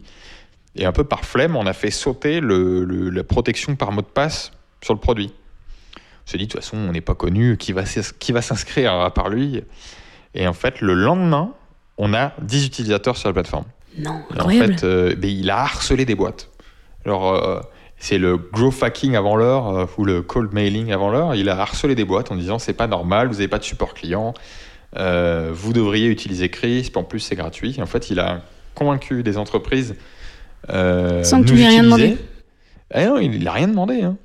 et 0.76 0.86
un 0.86 0.92
peu 0.92 1.04
par 1.04 1.26
flemme, 1.26 1.56
on 1.56 1.66
a 1.66 1.74
fait 1.74 1.92
sauter 1.92 2.40
le- 2.40 2.84
le- 2.86 3.10
la 3.10 3.24
protection 3.24 3.76
par 3.76 3.92
mot 3.92 4.02
de 4.02 4.08
passe 4.08 4.52
sur 4.82 4.94
le 4.94 5.00
produit. 5.00 5.34
On 5.98 6.32
s'est 6.32 6.38
dit 6.38 6.48
de 6.48 6.52
toute 6.52 6.62
façon, 6.62 6.78
on 6.78 6.92
n'est 6.92 7.02
pas 7.02 7.14
connu, 7.16 7.58
qui 7.58 7.72
va, 7.72 7.86
s'ins- 7.86 8.14
qui 8.20 8.32
va 8.32 8.42
s'inscrire 8.42 8.94
à 8.94 9.14
part 9.14 9.30
lui? 9.30 9.62
Et 10.34 10.48
en 10.48 10.54
fait, 10.54 10.82
le 10.82 10.94
lendemain, 10.94 11.54
on 11.98 12.14
a 12.14 12.34
10 12.42 12.66
utilisateurs 12.66 13.16
sur 13.18 13.30
la 13.30 13.34
plateforme. 13.34 13.66
Non, 13.98 14.22
Et 14.32 14.34
incroyable. 14.34 14.74
En 14.74 14.78
fait, 14.78 15.14
il 15.30 15.50
a 15.50 15.60
harcelé 15.60 16.04
des 16.06 16.16
boîtes. 16.16 16.50
Alors, 17.06 17.34
c'est 18.06 18.20
le 18.20 18.38
growth 18.38 18.84
hacking 18.84 19.16
avant 19.16 19.36
l'heure 19.36 19.68
euh, 19.70 19.86
ou 19.98 20.06
le 20.06 20.22
cold 20.22 20.54
mailing 20.54 20.92
avant 20.92 21.10
l'heure. 21.10 21.34
Il 21.34 21.50
a 21.50 21.60
harcelé 21.60 21.96
des 21.96 22.06
boîtes 22.06 22.32
en 22.32 22.36
disant 22.36 22.60
c'est 22.60 22.74
pas 22.74 22.86
normal, 22.88 23.28
vous 23.28 23.34
n'avez 23.36 23.48
pas 23.48 23.58
de 23.58 23.64
support 23.64 23.96
client, 23.96 24.36
euh, 24.96 25.50
vous 25.52 25.74
devriez 25.74 26.08
utiliser 26.08 26.50
Crisp, 26.50 26.98
en 26.98 27.04
plus 27.04 27.20
c'est 27.20 27.36
gratuit. 27.36 27.76
Et 27.78 27.82
en 27.82 27.88
fait, 27.88 28.12
il 28.12 28.20
a 28.20 28.42
convaincu 28.76 29.24
des 29.24 29.38
entreprises. 29.38 29.96
euh, 30.70 31.24
Sans 31.24 31.42
que 31.42 31.48
tu 31.48 31.54
nous 31.54 31.58
lui 31.60 31.66
rien 31.68 31.82
demandé. 31.84 32.18
Eh 32.94 33.06
non, 33.06 33.18
il 33.18 33.44
n'a 33.44 33.52
rien 33.52 33.68
demandé. 33.68 34.04
hein. 34.04 34.18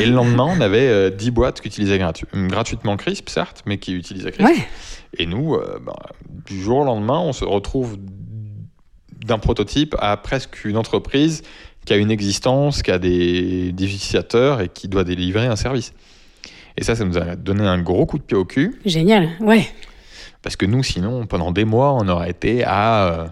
Et 0.00 0.06
le 0.06 0.12
lendemain, 0.14 0.46
on 0.56 0.60
avait 0.60 0.86
euh, 0.88 1.10
10 1.10 1.30
boîtes 1.32 1.60
qui 1.60 1.66
utilisaient 1.66 1.98
gratu- 1.98 2.26
gratuitement 2.32 2.96
Crisp, 2.96 3.28
certes, 3.28 3.64
mais 3.66 3.78
qui 3.78 3.92
utilisaient 3.94 4.30
Crisp. 4.30 4.48
Ouais, 4.48 4.68
Et 5.18 5.26
nous, 5.26 5.54
euh, 5.56 5.80
ben, 5.84 5.92
du 6.46 6.62
jour 6.62 6.78
au 6.78 6.84
lendemain, 6.84 7.18
on 7.18 7.32
se 7.32 7.44
retrouve 7.44 7.96
d'un 9.26 9.38
prototype 9.38 9.96
à 9.98 10.16
presque 10.16 10.64
une 10.64 10.76
entreprise 10.76 11.42
qui 11.84 11.92
a 11.92 11.96
une 11.96 12.10
existence, 12.10 12.82
qui 12.82 12.90
a 12.90 12.98
des, 12.98 13.72
des 13.72 13.84
utilisateurs 13.84 14.60
et 14.60 14.68
qui 14.68 14.88
doit 14.88 15.04
délivrer 15.04 15.46
un 15.46 15.56
service. 15.56 15.92
Et 16.76 16.82
ça, 16.84 16.94
ça 16.96 17.04
nous 17.04 17.16
a 17.18 17.36
donné 17.36 17.64
un 17.66 17.80
gros 17.80 18.06
coup 18.06 18.18
de 18.18 18.22
pied 18.24 18.36
au 18.36 18.44
cul, 18.44 18.80
génial. 18.84 19.28
Ouais, 19.40 19.66
parce 20.42 20.56
que 20.56 20.66
nous, 20.66 20.82
sinon, 20.82 21.26
pendant 21.26 21.52
des 21.52 21.64
mois, 21.64 21.92
on 21.94 22.08
aurait 22.08 22.30
été 22.30 22.64
à, 22.64 23.04
euh, 23.06 23.26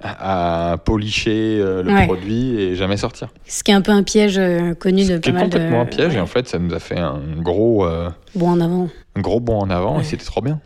à, 0.00 0.76
policher 0.84 1.58
euh, 1.60 1.82
le 1.82 1.92
Ouais. 1.92 2.06
produit 2.06 2.60
et 2.60 2.74
jamais 2.74 2.96
sortir. 2.96 3.28
ce 3.46 3.62
qui 3.62 3.70
est 3.70 3.74
un 3.74 3.82
peu 3.82 3.92
un 3.92 4.02
piège 4.02 4.38
euh, 4.38 4.74
connu 4.74 5.02
de 5.04 5.14
Ce 5.14 5.18
qui 5.18 5.30
pas 5.32 5.38
mal 5.40 5.48
de. 5.48 5.52
complètement 5.54 5.82
un 5.82 5.86
piège, 5.86 6.14
et 6.16 6.20
en 6.20 6.26
fait, 6.26 6.48
ça 6.48 6.58
nous 6.58 6.72
a 6.74 6.78
fait 6.80 6.98
un 6.98 7.20
gros, 7.38 7.84
euh, 7.86 8.08
Bon, 8.34 8.48
en 8.50 8.60
avant. 8.60 8.88
un 9.16 9.20
gros 9.20 9.40
bond 9.40 9.58
en 9.60 9.70
avant, 9.70 9.96
Ouais. 9.96 10.02
et 10.02 10.04
c'était 10.04 10.24
trop 10.24 10.40
bien. 10.40 10.58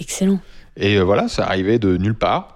Excellent. 0.00 0.38
Et 0.76 0.98
voilà, 1.00 1.28
ça 1.28 1.44
arrivait 1.44 1.78
de 1.78 1.96
nulle 1.96 2.16
part. 2.16 2.53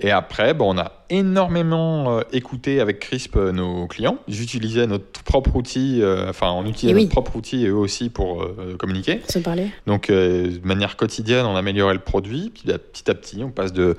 Et 0.00 0.10
après, 0.12 0.54
bon, 0.54 0.74
on 0.74 0.78
a 0.78 0.92
énormément 1.10 2.18
euh, 2.18 2.22
écouté 2.32 2.80
avec 2.80 3.00
Crisp 3.00 3.36
euh, 3.36 3.50
nos 3.50 3.86
clients. 3.88 4.18
Ils 4.28 4.42
utilisaient 4.42 4.86
notre 4.86 5.24
propre 5.24 5.56
outil, 5.56 6.00
euh, 6.02 6.30
enfin, 6.30 6.52
on 6.52 6.64
utilisait 6.66 6.94
oui. 6.94 7.02
notre 7.02 7.12
propre 7.12 7.34
outil 7.36 7.64
et 7.64 7.68
eux 7.68 7.74
aussi 7.74 8.08
pour 8.08 8.46
communiquer. 8.78 9.20
Se 9.28 9.40
parler. 9.40 9.70
Donc, 9.86 10.08
de 10.10 10.60
manière 10.62 10.96
quotidienne, 10.96 11.46
on 11.46 11.56
améliorait 11.56 11.94
le 11.94 12.00
produit. 12.00 12.50
Puis 12.54 12.68
là, 12.68 12.78
petit 12.78 13.10
à 13.10 13.14
petit, 13.14 13.42
on 13.42 13.50
passe 13.50 13.72
de 13.72 13.96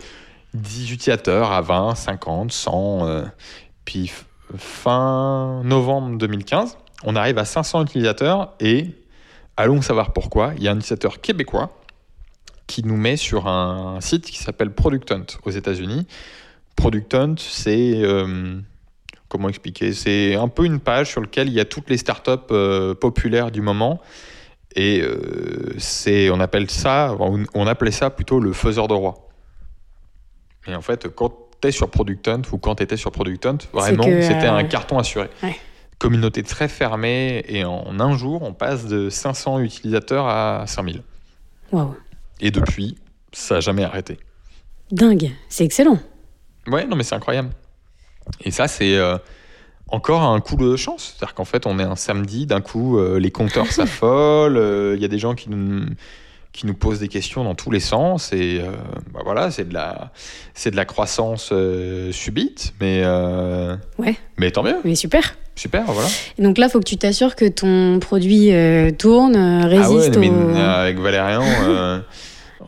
10 0.54 0.92
utilisateurs 0.92 1.52
à 1.52 1.62
20, 1.62 1.96
50, 1.96 2.52
100. 2.52 3.08
euh, 3.08 3.24
puis 3.86 4.12
fin 4.58 5.62
novembre 5.64 6.18
2015, 6.18 6.78
on 7.04 7.16
arrive 7.16 7.38
à 7.38 7.46
500 7.46 7.84
utilisateurs 7.84 8.54
et 8.60 8.88
allons 9.58 9.82
savoir 9.82 10.12
pourquoi. 10.14 10.54
Il 10.58 10.64
y 10.64 10.68
a 10.68 10.72
un 10.72 10.78
utilisateur 10.78 11.22
québécois 11.22 11.72
qui 12.70 12.86
nous 12.86 12.98
met 12.98 13.18
sur 13.18 13.48
un 13.48 14.00
site 14.00 14.26
qui 14.26 14.38
s'appelle 14.38 14.72
Product 14.72 15.12
Hunt 15.12 15.26
aux 15.44 15.50
États-Unis. 15.50 16.06
Product 16.76 17.14
Hunt, 17.16 17.36
c'est 17.40 17.94
euh, 17.96 18.60
comment 19.28 19.50
expliquer 19.50 19.92
C'est 19.92 20.36
un 20.36 20.48
peu 20.48 20.66
une 20.66 20.80
page 20.80 21.10
sur 21.10 21.20
laquelle 21.20 21.48
il 21.48 21.56
y 21.56 21.60
a 21.60 21.66
toutes 21.66 21.90
les 21.90 21.98
startups 21.98 22.52
euh, 22.52 22.94
populaires 22.94 23.50
du 23.50 23.62
moment. 23.62 24.00
Et 24.76 25.02
euh, 25.02 25.74
c'est, 25.80 26.30
on 26.30 26.40
appelle 26.40 26.70
ça, 26.70 27.16
on, 27.20 27.44
on 27.56 27.66
appelait 27.66 27.92
ça 27.92 28.12
plutôt 28.12 28.40
le 28.40 28.54
faiseur 28.54 28.88
de 28.88 28.94
roi. 28.94 29.28
Et 30.68 30.76
en 30.76 30.82
fait, 30.82 31.08
quand 31.10 31.34
tu 31.60 31.70
es 31.70 31.72
sur 31.72 31.90
Product 31.90 32.28
Hunt 32.28 32.44
ou 32.52 32.60
quand 32.60 32.76
tu 32.76 32.84
étais 32.84 32.98
sur 32.98 33.12
Product 33.12 33.44
Hunt, 33.48 33.58
vraiment, 33.74 34.04
c'était 34.04 34.46
un 34.46 34.64
carton 34.66 35.00
assuré. 35.00 35.28
Ouais. 35.42 35.56
Communauté 35.98 36.44
très 36.44 36.68
fermée 36.68 37.44
et 37.48 37.66
en 37.66 38.00
un 38.00 38.16
jour, 38.16 38.44
on 38.44 38.54
passe 38.54 38.86
de 38.86 39.10
500 39.10 39.60
utilisateurs 39.62 40.28
à 40.28 40.66
5000. 40.68 41.02
Waouh. 41.72 41.96
Et 42.41 42.52
depuis, 42.52 42.97
ça 43.32 43.56
n'a 43.56 43.60
jamais 43.62 43.84
arrêté. 43.84 44.17
Dingue. 44.91 45.32
C'est 45.49 45.65
excellent. 45.65 45.99
Ouais, 46.67 46.86
non, 46.86 46.95
mais 46.95 47.04
c'est 47.04 47.15
incroyable. 47.15 47.49
Et 48.43 48.52
ça, 48.52 48.67
c'est 48.67 48.95
euh, 48.95 49.17
encore 49.88 50.21
un 50.23 50.39
coup 50.39 50.56
de 50.56 50.75
chance. 50.75 51.15
C'est-à-dire 51.17 51.36
qu'en 51.36 51.45
fait, 51.45 51.65
on 51.65 51.80
est 51.80 51.84
un 51.84 51.95
samedi, 51.95 52.45
d'un 52.45 52.62
coup, 52.62 52.97
euh, 52.97 53.19
les 53.19 53.32
compteurs 53.32 53.67
s'affolent, 53.71 54.58
euh, 54.58 54.95
il 54.95 55.02
y 55.02 55.06
a 55.06 55.10
des 55.10 55.19
gens 55.19 55.36
qui 55.36 55.49
nous, 55.49 55.86
qui 56.54 56.65
nous 56.65 56.73
posent 56.73 56.99
des 56.99 57.08
questions 57.08 57.43
dans 57.43 57.56
tous 57.56 57.71
les 57.71 57.80
sens. 57.80 58.34
Et 58.34 58.62
bah 59.13 59.21
voilà, 59.23 59.52
c'est 59.52 59.67
de 59.67 59.73
la, 59.73 60.12
c'est 60.54 60.71
de 60.71 60.75
la 60.75 60.86
croissance 60.86 61.54
subite, 62.12 62.73
mais, 62.82 63.04
Ouais. 63.97 64.15
mais 64.38 64.52
tant 64.52 64.63
mieux. 64.63 64.78
Mais 64.84 64.95
super. 64.95 65.36
Super, 65.56 65.84
voilà. 65.91 66.08
Et 66.38 66.41
donc 66.41 66.58
là, 66.58 66.67
il 66.67 66.69
faut 66.69 66.80
que 66.80 66.86
tu 66.86 66.95
t'assures 66.95 67.36
que 67.36 67.43
ton 67.45 67.99
produit 67.99 68.49
tourne, 68.97 69.36
euh, 69.36 69.62
Ah 69.63 69.67
ouais, 69.67 69.78
résiste 69.78 70.17
mais 70.17 70.32
avec 70.58 70.97
Valérian, 70.99 71.43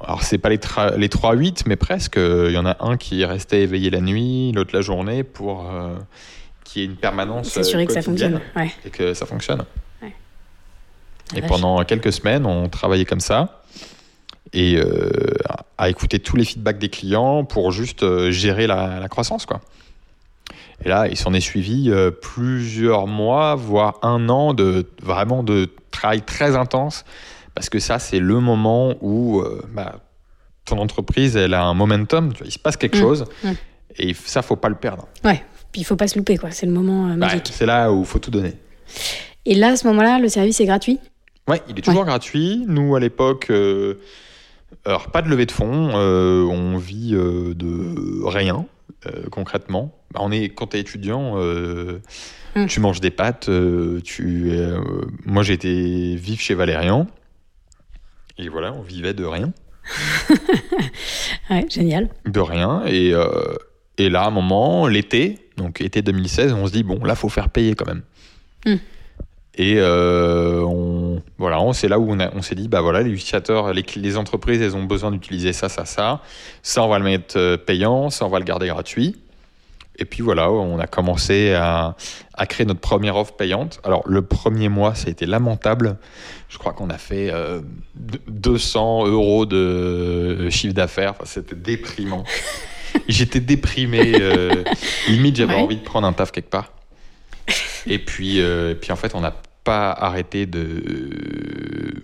alors 0.05 0.23
c'est 0.23 0.37
pas 0.37 0.49
les, 0.49 0.59
les 0.97 1.07
3-8, 1.07 1.63
mais 1.65 1.75
presque. 1.75 2.17
Il 2.17 2.51
y 2.51 2.57
en 2.57 2.65
a 2.65 2.77
un 2.79 2.97
qui 2.97 3.21
est 3.21 3.25
resté 3.25 3.61
éveillé 3.61 3.89
la 3.89 4.01
nuit, 4.01 4.51
l'autre 4.53 4.71
la 4.73 4.81
journée 4.81 5.23
pour 5.23 5.69
euh, 5.69 5.95
qu'il 6.63 6.81
y 6.81 6.85
ait 6.85 6.87
une 6.87 6.95
permanence 6.95 7.49
S'assurer 7.49 7.83
euh, 7.83 7.85
que 7.85 7.93
ça 7.93 8.01
quotidienne 8.01 8.39
fonctionne. 8.39 8.63
Ouais. 8.63 8.71
et 8.85 8.89
que 8.89 9.13
ça 9.13 9.25
fonctionne. 9.25 9.65
Ouais. 10.01 10.13
Et 11.35 11.41
pendant 11.41 11.83
quelques 11.83 12.13
semaines, 12.13 12.45
on 12.45 12.69
travaillait 12.69 13.05
comme 13.05 13.19
ça 13.19 13.61
et 14.53 14.77
euh, 14.77 15.09
à 15.77 15.89
écouter 15.89 16.19
tous 16.19 16.35
les 16.35 16.45
feedbacks 16.45 16.77
des 16.77 16.89
clients 16.89 17.45
pour 17.45 17.71
juste 17.71 18.03
euh, 18.03 18.31
gérer 18.31 18.67
la, 18.67 18.99
la 18.99 19.07
croissance. 19.07 19.45
Quoi. 19.45 19.61
Et 20.83 20.89
là, 20.89 21.07
il 21.07 21.17
s'en 21.17 21.33
est 21.33 21.41
suivi 21.41 21.89
euh, 21.89 22.11
plusieurs 22.11 23.07
mois, 23.07 23.55
voire 23.55 23.99
un 24.01 24.29
an 24.29 24.53
de 24.53 24.87
vraiment 25.01 25.43
de 25.43 25.69
travail 25.91 26.21
très 26.21 26.55
intense, 26.55 27.05
parce 27.55 27.69
que 27.69 27.79
ça, 27.79 27.99
c'est 27.99 28.19
le 28.19 28.39
moment 28.39 28.95
où 29.01 29.39
euh, 29.41 29.61
bah, 29.73 29.99
ton 30.65 30.77
entreprise, 30.77 31.35
elle 31.35 31.53
a 31.53 31.63
un 31.63 31.73
momentum, 31.73 32.31
tu 32.33 32.39
vois, 32.39 32.47
il 32.47 32.51
se 32.51 32.59
passe 32.59 32.77
quelque 32.77 32.97
Mm. 32.97 33.01
chose, 33.01 33.25
Mm. 33.43 33.51
et 33.97 34.13
ça, 34.13 34.41
faut 34.41 34.55
pas 34.55 34.69
le 34.69 34.75
perdre. 34.75 35.07
Ouais, 35.23 35.43
puis 35.71 35.81
il 35.81 35.83
faut 35.83 35.95
pas 35.95 36.07
se 36.07 36.17
louper, 36.17 36.37
quoi. 36.37 36.51
C'est 36.51 36.65
le 36.65 36.71
moment 36.71 37.07
euh, 37.07 37.11
Bah, 37.11 37.27
magique. 37.27 37.49
c'est 37.51 37.65
là 37.65 37.91
où 37.91 37.99
il 38.01 38.05
faut 38.05 38.19
tout 38.19 38.31
donner. 38.31 38.53
Et 39.45 39.55
là, 39.55 39.69
à 39.69 39.75
ce 39.75 39.87
moment-là, 39.87 40.19
le 40.19 40.27
service 40.29 40.59
est 40.61 40.65
gratuit? 40.65 40.99
Ouais, 41.47 41.61
il 41.67 41.77
est 41.77 41.81
toujours 41.81 42.05
gratuit. 42.05 42.63
Nous, 42.67 42.95
à 42.95 42.99
l'époque, 42.99 43.47
euh, 43.49 43.95
alors 44.85 45.09
pas 45.09 45.21
de 45.23 45.27
levée 45.29 45.45
de 45.47 45.51
fonds, 45.51 45.93
on 45.95 46.77
vit 46.77 47.11
de 47.11 48.23
rien 48.27 48.65
concrètement. 49.31 49.91
Bah, 50.13 50.19
on 50.23 50.31
est 50.31 50.49
quand 50.49 50.67
t'es 50.67 50.79
étudiant, 50.79 51.33
euh, 51.37 51.99
Mm. 52.55 52.65
tu 52.67 52.79
manges 52.81 53.01
des 53.01 53.09
pâtes. 53.11 53.49
tu, 54.03 54.51
moi, 55.25 55.41
j'étais 55.41 56.15
vivre 56.15 56.39
chez 56.39 56.53
Valérian 56.53 57.07
et 58.37 58.49
voilà, 58.49 58.73
on 58.73 58.81
vivait 58.81 59.13
de 59.13 59.25
rien, 59.25 59.51
Ouais, 61.49 61.65
génial. 61.69 62.09
de 62.25 62.39
rien. 62.39 62.83
Et, 62.85 63.13
euh, 63.13 63.29
et 63.97 64.09
là, 64.09 64.23
à 64.23 64.27
un 64.27 64.31
moment, 64.31 64.87
l'été, 64.87 65.39
donc 65.57 65.81
été 65.81 66.01
2016, 66.01 66.53
on 66.53 66.67
se 66.67 66.71
dit 66.71 66.83
bon, 66.83 67.03
là, 67.03 67.15
faut 67.15 67.29
faire 67.29 67.49
payer 67.49 67.75
quand 67.75 67.87
même. 67.87 68.03
Mm. 68.65 68.75
Et 69.55 69.75
euh, 69.77 70.61
on, 70.63 71.21
voilà, 71.37 71.59
on- 71.61 71.73
c'est 71.73 71.89
là 71.89 71.99
où 71.99 72.09
on, 72.09 72.19
a- 72.19 72.31
on 72.33 72.41
s'est 72.41 72.55
dit, 72.55 72.67
bah 72.69 72.79
voilà, 72.81 73.01
les 73.01 73.11
utilisateurs, 73.11 73.73
les, 73.73 73.83
les 73.95 74.17
entreprises, 74.17 74.61
elles 74.61 74.77
ont 74.77 74.83
besoin 74.85 75.11
d'utiliser 75.11 75.51
ça, 75.51 75.67
ça, 75.67 75.83
ça. 75.85 76.21
Ça, 76.63 76.83
on 76.83 76.87
va 76.87 76.99
le 76.99 77.03
mettre 77.05 77.37
euh, 77.37 77.57
payant, 77.57 78.09
ça, 78.09 78.25
on 78.25 78.29
va 78.29 78.39
le 78.39 78.45
garder 78.45 78.67
gratuit. 78.67 79.17
Et 79.97 80.05
puis 80.05 80.23
voilà, 80.23 80.49
on 80.51 80.79
a 80.79 80.87
commencé 80.87 81.53
à, 81.53 81.95
à 82.33 82.45
créer 82.47 82.65
notre 82.65 82.79
première 82.79 83.15
offre 83.17 83.33
payante. 83.33 83.79
Alors, 83.83 84.01
le 84.07 84.21
premier 84.23 84.67
mois, 84.69 84.95
ça 84.95 85.07
a 85.07 85.11
été 85.11 85.25
lamentable. 85.25 85.97
Je 86.49 86.57
crois 86.57 86.73
qu'on 86.73 86.89
a 86.89 86.97
fait 86.97 87.29
euh, 87.31 87.61
deux- 87.95 88.21
200 88.27 89.05
euros 89.07 89.45
de 89.45 90.49
chiffre 90.49 90.73
d'affaires. 90.73 91.11
Enfin, 91.11 91.25
c'était 91.25 91.55
déprimant. 91.55 92.23
J'étais 93.07 93.39
déprimé. 93.41 94.13
euh, 94.19 94.63
limite, 95.07 95.35
j'avais 95.35 95.55
Ouais. 95.55 95.61
envie 95.61 95.77
de 95.77 95.83
prendre 95.83 96.07
un 96.07 96.13
taf 96.13 96.31
quelque 96.31 96.49
part. 96.49 96.71
Et 97.85 97.99
puis, 97.99 98.41
euh, 98.41 98.71
et 98.71 98.75
puis 98.75 98.91
en 98.91 98.95
fait, 98.95 99.13
on 99.15 99.21
n'a 99.21 99.35
pas 99.63 99.91
arrêté 99.91 100.45
de, 100.45 102.01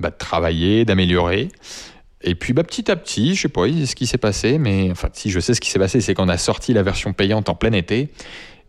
bah, 0.00 0.10
de 0.10 0.16
travailler, 0.16 0.84
d'améliorer. 0.84 1.48
Et 2.24 2.34
puis 2.34 2.52
bah, 2.52 2.62
petit 2.62 2.90
à 2.90 2.96
petit, 2.96 3.34
je 3.34 3.42
sais 3.42 3.48
pas 3.48 3.66
ce 3.66 3.94
qui 3.94 4.06
s'est 4.06 4.18
passé, 4.18 4.58
mais 4.58 4.90
enfin 4.90 5.08
si 5.12 5.30
je 5.30 5.40
sais 5.40 5.54
ce 5.54 5.60
qui 5.60 5.70
s'est 5.70 5.78
passé, 5.78 6.00
c'est 6.00 6.14
qu'on 6.14 6.28
a 6.28 6.38
sorti 6.38 6.72
la 6.72 6.82
version 6.82 7.12
payante 7.12 7.48
en 7.48 7.54
plein 7.54 7.72
été, 7.72 8.10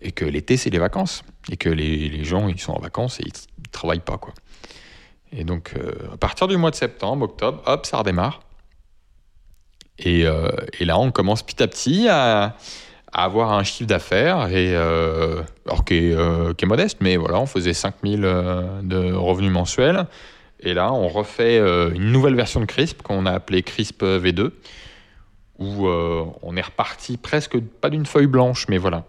et 0.02 0.12
que 0.12 0.26
l'été 0.26 0.58
c'est 0.58 0.70
les 0.70 0.80
vacances, 0.80 1.24
et 1.52 1.58
que 1.58 1.70
les, 1.70 2.24
gens 2.24 2.48
ils 2.48 2.60
sont 2.60 2.74
en 2.74 2.80
vacances 2.80 3.20
et 3.20 3.24
ils, 3.26 3.34
ils 3.60 3.70
travaillent 3.70 4.00
pas 4.00 4.18
quoi. 4.18 4.34
Et 5.32 5.44
donc 5.44 5.74
euh, 5.78 5.92
à 6.14 6.18
partir 6.18 6.48
du 6.48 6.58
mois 6.58 6.72
de 6.72 6.76
septembre, 6.76 7.26
octobre, 7.26 7.62
hop, 7.66 7.86
ça 7.86 7.98
redémarre. 7.98 8.42
Et, 10.00 10.26
euh, 10.26 10.50
là, 10.80 11.00
on 11.00 11.12
commence 11.12 11.44
petit 11.44 11.62
à 11.62 11.68
petit 11.68 12.08
à, 12.10 12.56
avoir 13.12 13.54
un 13.54 13.64
chiffre 13.64 13.88
d'affaires, 13.88 14.48
euh, 14.52 15.44
alors 15.68 15.86
qui 15.86 15.94
est, 15.96 16.56
qui 16.58 16.66
est 16.66 16.68
modeste, 16.68 16.98
mais 17.00 17.16
voilà, 17.16 17.40
on 17.40 17.46
faisait 17.46 17.74
5000 17.74 18.22
euh, 18.24 18.82
de 18.82 19.14
revenus 19.14 19.52
mensuels. 19.52 20.08
Et 20.64 20.74
là, 20.74 20.94
on 20.94 21.10
refait 21.10 21.60
euh, 21.60 21.92
une 21.94 22.12
nouvelle 22.12 22.36
version 22.36 22.60
de 22.62 22.66
Crisp 22.66 23.02
qu'on 23.02 23.26
a 23.26 23.32
appelée 23.32 23.64
Crisp 23.64 24.02
V2, 24.02 24.52
où 25.60 25.88
euh, 25.88 26.26
on 26.42 26.56
est 26.56 26.62
reparti 26.62 27.18
presque 27.18 27.60
pas 27.60 27.90
d'une 27.90 28.06
feuille 28.06 28.28
blanche, 28.28 28.68
mais 28.70 28.78
voilà. 28.78 29.04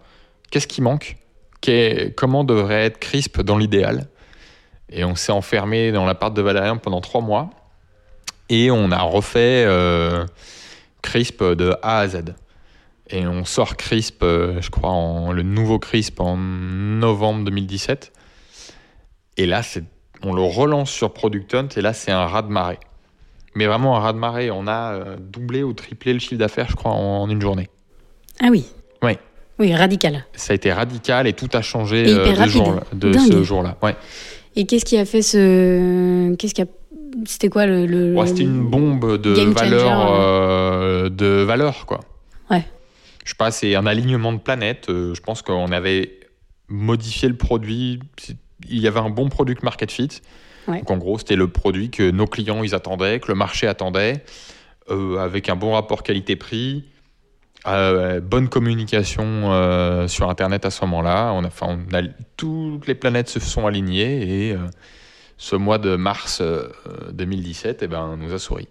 Qu'est-ce 0.51 0.67
qui 0.67 0.81
manque? 0.81 1.17
Comment 2.15 2.43
devrait 2.43 2.83
être 2.85 2.99
Crisp 2.99 3.41
dans 3.41 3.57
l'idéal? 3.57 4.07
Et 4.89 5.03
on 5.03 5.15
s'est 5.15 5.31
enfermé 5.31 5.91
dans 5.91 6.05
l'appart 6.05 6.33
de 6.35 6.41
Valérien 6.41 6.77
pendant 6.77 7.01
trois 7.01 7.21
mois, 7.21 7.49
et 8.49 8.69
on 8.69 8.91
a 8.91 9.01
refait 9.01 9.63
euh, 9.65 10.25
Crisp 11.01 11.43
de 11.43 11.75
A 11.81 11.99
à 11.99 12.07
Z. 12.07 12.35
Et 13.09 13.25
on 13.27 13.45
sort 13.45 13.77
Crisp, 13.77 14.23
euh, 14.23 14.61
je 14.61 14.69
crois, 14.69 15.33
le 15.33 15.43
nouveau 15.43 15.79
Crisp 15.79 16.19
en 16.19 16.37
novembre 16.37 17.45
2017. 17.45 18.11
Et 19.37 19.45
là, 19.45 19.63
c'est 19.63 19.83
on 20.25 20.33
le 20.33 20.41
relance 20.41 20.89
sur 20.91 21.13
Product 21.13 21.53
Hunt 21.53 21.67
et 21.77 21.81
là 21.81 21.93
c'est 21.93 22.11
un 22.11 22.25
raz 22.25 22.41
de 22.41 22.49
marée. 22.49 22.79
Mais 23.53 23.67
vraiment 23.67 23.95
un 23.95 23.99
raz 23.99 24.13
de 24.13 24.17
marée, 24.17 24.51
on 24.51 24.67
a 24.67 24.93
euh, 24.93 25.15
doublé 25.17 25.63
ou 25.63 25.71
triplé 25.73 26.11
le 26.13 26.19
chiffre 26.19 26.35
d'affaires, 26.35 26.67
je 26.69 26.75
crois, 26.75 26.91
en, 26.91 27.29
une 27.29 27.39
journée. 27.41 27.69
Ah 28.41 28.47
oui. 28.51 28.65
Ouais. 29.01 29.17
Oui, 29.59 29.73
radical. 29.73 30.25
Ça 30.33 30.51
a 30.51 30.55
été 30.55 30.73
radical 30.73 31.25
et 31.27 31.33
tout 31.33 31.47
a 31.53 31.61
changé 31.61 32.05
euh, 32.09 32.35
de, 32.35 32.49
jour, 32.49 32.75
de 32.91 33.13
ce 33.13 33.43
jour-là. 33.43 33.77
Ouais. 33.81 33.95
Et 34.57 34.65
qu'est-ce 34.65 34.83
qui 34.83 34.97
a 34.97 35.05
fait 35.05 35.21
ce. 35.21 36.35
Qu'est-ce 36.35 36.53
qui 36.53 36.61
a. 36.61 36.65
C'était 37.25 37.47
quoi 37.47 37.65
le. 37.65 37.85
le- 37.85 38.13
Ouais, 38.13 38.27
C'était 38.27 38.43
une 38.43 38.65
bombe 38.65 39.17
de 39.17 39.31
valeur, 39.31 40.11
euh, 40.13 41.09
de 41.09 41.43
valeur, 41.43 41.85
quoi. 41.85 42.01
Ouais. 42.51 42.65
Je 43.23 43.29
sais 43.29 43.37
pas, 43.37 43.51
c'est 43.51 43.75
un 43.75 43.85
alignement 43.85 44.33
de 44.33 44.39
planètes. 44.39 44.89
Euh, 44.89 45.13
je 45.13 45.21
pense 45.21 45.41
qu'on 45.41 45.71
avait 45.71 46.19
modifié 46.67 47.29
le 47.29 47.37
produit. 47.37 47.99
Il 48.69 48.79
y 48.79 48.87
avait 48.87 48.99
un 48.99 49.09
bon 49.09 49.29
product 49.29 49.63
market 49.63 49.91
fit. 49.91 50.21
Ouais. 50.67 50.79
Donc 50.79 50.91
en 50.91 50.97
gros, 50.97 51.17
c'était 51.17 51.35
le 51.35 51.47
produit 51.47 51.89
que 51.89 52.09
nos 52.09 52.27
clients 52.27 52.63
ils 52.63 52.73
attendaient, 52.73 53.19
que 53.19 53.27
le 53.27 53.35
marché 53.35 53.67
attendait, 53.67 54.23
euh, 54.89 55.17
avec 55.17 55.49
un 55.49 55.55
bon 55.55 55.73
rapport 55.73 56.03
qualité-prix, 56.03 56.85
euh, 57.67 58.19
bonne 58.19 58.49
communication 58.49 59.51
euh, 59.51 60.07
sur 60.07 60.29
Internet 60.29 60.65
à 60.65 60.71
ce 60.71 60.83
moment-là. 60.85 61.31
On 61.33 61.43
a, 61.43 61.47
enfin, 61.47 61.79
on 61.91 61.95
a, 61.95 62.01
toutes 62.37 62.87
les 62.87 62.95
planètes 62.95 63.29
se 63.29 63.39
sont 63.39 63.67
alignées 63.67 64.49
et 64.49 64.55
ce 65.37 65.55
mois 65.55 65.77
de 65.77 65.95
mars 65.95 66.39
euh, 66.41 66.69
2017 67.11 67.79
eh 67.81 67.87
ben, 67.87 68.17
nous 68.17 68.33
a 68.33 68.39
souri. 68.39 68.67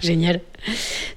Génial. 0.00 0.40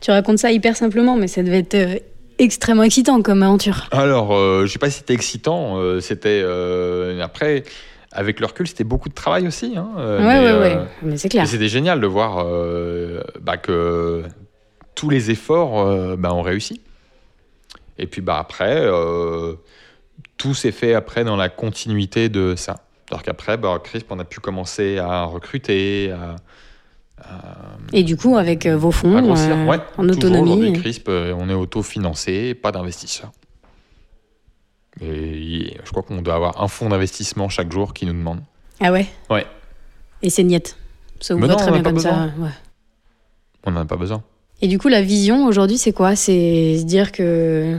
Tu 0.01 0.11
racontes 0.11 0.39
ça 0.39 0.51
hyper 0.51 0.75
simplement, 0.75 1.15
mais 1.15 1.27
ça 1.27 1.43
devait 1.43 1.59
être 1.59 2.03
extrêmement 2.39 2.83
excitant 2.83 3.21
comme 3.21 3.43
aventure. 3.43 3.87
Alors, 3.91 4.35
euh, 4.35 4.65
je 4.65 4.71
sais 4.71 4.79
pas 4.79 4.89
si 4.89 4.99
c'était 4.99 5.13
excitant. 5.13 5.77
euh, 5.77 5.99
c'était 5.99 6.41
euh, 6.43 7.21
après, 7.21 7.63
avec 8.11 8.39
le 8.39 8.45
recul, 8.45 8.67
c'était 8.67 8.83
beaucoup 8.83 9.09
de 9.09 9.13
travail 9.13 9.47
aussi. 9.47 9.75
hein, 9.77 9.89
ouais, 9.95 10.19
mais, 10.19 10.41
ouais, 10.41 10.59
ouais. 10.59 10.77
Mais 11.01 11.17
c'est 11.17 11.29
clair. 11.29 11.47
c'était 11.47 11.67
génial 11.67 11.99
de 11.99 12.07
voir 12.07 12.45
bah, 13.41 13.57
que 13.57 14.23
tous 14.95 15.09
les 15.09 15.31
efforts 15.31 16.17
bah, 16.17 16.33
ont 16.33 16.41
réussi. 16.41 16.81
Et 17.97 18.07
puis 18.07 18.21
bah, 18.21 18.37
après, 18.39 18.87
tout 20.37 20.53
s'est 20.53 20.71
fait 20.71 20.93
après 20.93 21.23
dans 21.23 21.35
la 21.35 21.49
continuité 21.49 22.29
de 22.29 22.55
ça. 22.55 22.81
Alors 23.09 23.23
qu'après, 23.23 23.57
bah, 23.57 23.79
Crisp, 23.83 24.07
on 24.11 24.19
a 24.19 24.23
pu 24.23 24.39
commencer 24.39 24.97
à 24.97 25.23
recruter, 25.23 26.11
à, 26.11 26.35
Et 27.91 28.03
du 28.03 28.17
coup, 28.17 28.37
avec 28.37 28.65
euh, 28.65 28.75
vos 28.77 28.91
fonds, 28.91 29.21
grossir. 29.21 29.55
euh, 29.55 29.65
Ouais, 29.65 29.77
en 29.97 30.07
toujours 30.07 30.31
Aujourd'hui, 30.31 30.53
autonomie. 30.53 30.73
Crisp, 30.73 31.07
euh, 31.09 31.35
on 31.37 31.49
est 31.49 31.53
autofinancé, 31.53 32.53
pas 32.55 32.71
d'investisseurs. 32.71 33.31
Et 35.01 35.77
je 35.83 35.89
crois 35.91 36.03
qu'on 36.03 36.21
doit 36.21 36.35
avoir 36.35 36.61
un 36.61 36.67
fonds 36.67 36.89
d'investissement 36.89 37.49
chaque 37.49 37.71
jour 37.71 37.93
qui 37.93 38.05
nous 38.05 38.13
demande. 38.13 38.41
Ah 38.79 38.91
ouais? 38.91 39.07
Ouais. 39.29 39.45
Et 40.21 40.29
c'est 40.29 40.43
niette. 40.43 40.77
Ça 41.19 41.35
vous 41.35 41.41
va 41.45 41.55
très 41.55 41.71
bien 41.71 41.81
comme 41.83 41.99
ça. 41.99 42.11
besoin. 42.11 42.45
ouais. 42.45 42.51
On 43.65 43.71
n'en 43.71 43.81
a 43.81 43.85
pas 43.85 43.95
besoin. 43.95 44.23
Et 44.61 44.67
du 44.67 44.77
coup, 44.77 44.87
la 44.87 45.01
vision 45.01 45.45
aujourd'hui, 45.45 45.77
c'est 45.77 45.93
quoi? 45.93 46.15
C'est 46.15 46.77
se 46.79 46.83
dire 46.85 47.11
que 47.11 47.77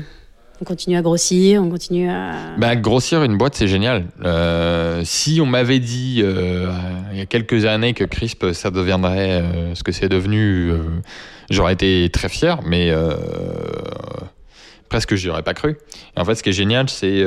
on 0.61 0.65
continue 0.65 0.97
à 0.97 1.03
grossir, 1.03 1.63
on 1.63 1.69
continue 1.69 2.09
à. 2.09 2.57
Bah, 2.59 2.77
grossir 2.77 3.23
une 3.23 3.37
boîte, 3.37 3.55
c'est 3.57 3.67
génial. 3.67 4.07
Euh, 4.25 5.03
si 5.05 5.41
on 5.41 5.47
m'avait 5.47 5.81
dit 5.81 6.21
euh, 6.23 6.73
il 7.13 7.19
y 7.19 7.21
a 7.21 7.27
quelques 7.27 7.65
années 7.65 7.95
que 7.95 8.05
Crisp, 8.05 8.53
ça 8.53 8.71
deviendrait 8.71 9.43
euh, 9.43 9.75
ce 9.75 9.83
que 9.83 9.93
c'est 9.93 10.09
devenu, 10.09 10.73
j'aurais 11.51 11.73
été 11.73 12.09
très 12.13 12.29
fier, 12.29 12.61
mais 12.65 12.93
presque 14.89 15.17
je 15.17 15.27
n'y 15.27 15.31
aurais 15.33 15.43
pas 15.43 15.55
cru. 15.55 15.77
En 16.17 16.25
fait, 16.25 16.37
ce 16.37 16.43
qui 16.43 16.51
est 16.51 16.55
génial, 16.55 16.89
c'est 16.89 17.25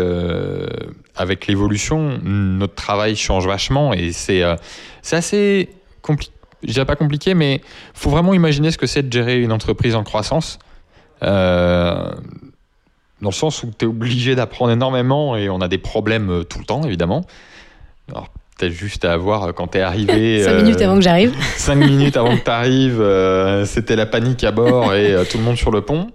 avec 1.15 1.47
l'évolution, 1.47 2.19
notre 2.23 2.75
travail 2.75 3.15
change 3.15 3.45
vachement 3.45 3.93
et 3.93 4.11
c'est 4.13 4.43
assez 5.11 5.69
compliqué. 6.01 6.31
Je 6.63 6.73
dirais 6.73 6.85
pas 6.85 6.95
compliqué, 6.95 7.35
mais 7.35 7.61
faut 7.93 8.09
vraiment 8.09 8.33
imaginer 8.33 8.71
ce 8.71 8.79
que 8.79 8.87
c'est 8.87 9.03
de 9.03 9.13
gérer 9.13 9.39
une 9.39 9.51
entreprise 9.51 9.93
en 9.95 10.03
croissance. 10.03 10.57
Dans 13.21 13.29
le 13.29 13.35
sens 13.35 13.63
où 13.63 13.71
tu 13.77 13.85
es 13.85 13.87
obligé 13.87 14.35
d'apprendre 14.35 14.71
énormément 14.71 15.35
et 15.35 15.49
on 15.49 15.61
a 15.61 15.67
des 15.67 15.77
problèmes 15.77 16.29
euh, 16.29 16.43
tout 16.43 16.59
le 16.59 16.65
temps, 16.65 16.83
évidemment. 16.83 17.25
Alors, 18.09 18.29
peut-être 18.57 18.73
juste 18.73 19.05
à 19.05 19.17
voir 19.17 19.43
euh, 19.43 19.51
quand 19.51 19.67
tu 19.67 19.77
es 19.79 19.81
arrivé. 19.81 20.43
Cinq 20.43 20.51
euh, 20.51 20.63
minutes 20.63 20.81
avant 20.81 20.95
que 20.95 21.01
j'arrive. 21.01 21.33
cinq 21.57 21.75
minutes 21.75 22.17
avant 22.17 22.37
que 22.37 22.43
tu 22.43 22.51
arrives, 22.51 23.65
c'était 23.65 23.95
la 23.95 24.05
panique 24.05 24.43
à 24.43 24.51
bord 24.51 24.93
et 24.93 25.13
euh, 25.13 25.23
tout 25.29 25.37
le 25.37 25.43
monde 25.43 25.57
sur 25.57 25.71
le 25.71 25.81
pont. 25.81 26.11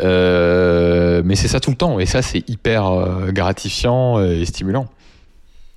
Euh, 0.00 1.22
mais 1.24 1.36
c'est 1.36 1.48
ça 1.48 1.60
tout 1.60 1.70
le 1.70 1.76
temps 1.76 1.98
et 1.98 2.06
ça, 2.06 2.22
c'est 2.22 2.48
hyper 2.48 2.86
euh, 2.86 3.30
gratifiant 3.30 4.18
euh, 4.18 4.40
et 4.40 4.44
stimulant. 4.44 4.86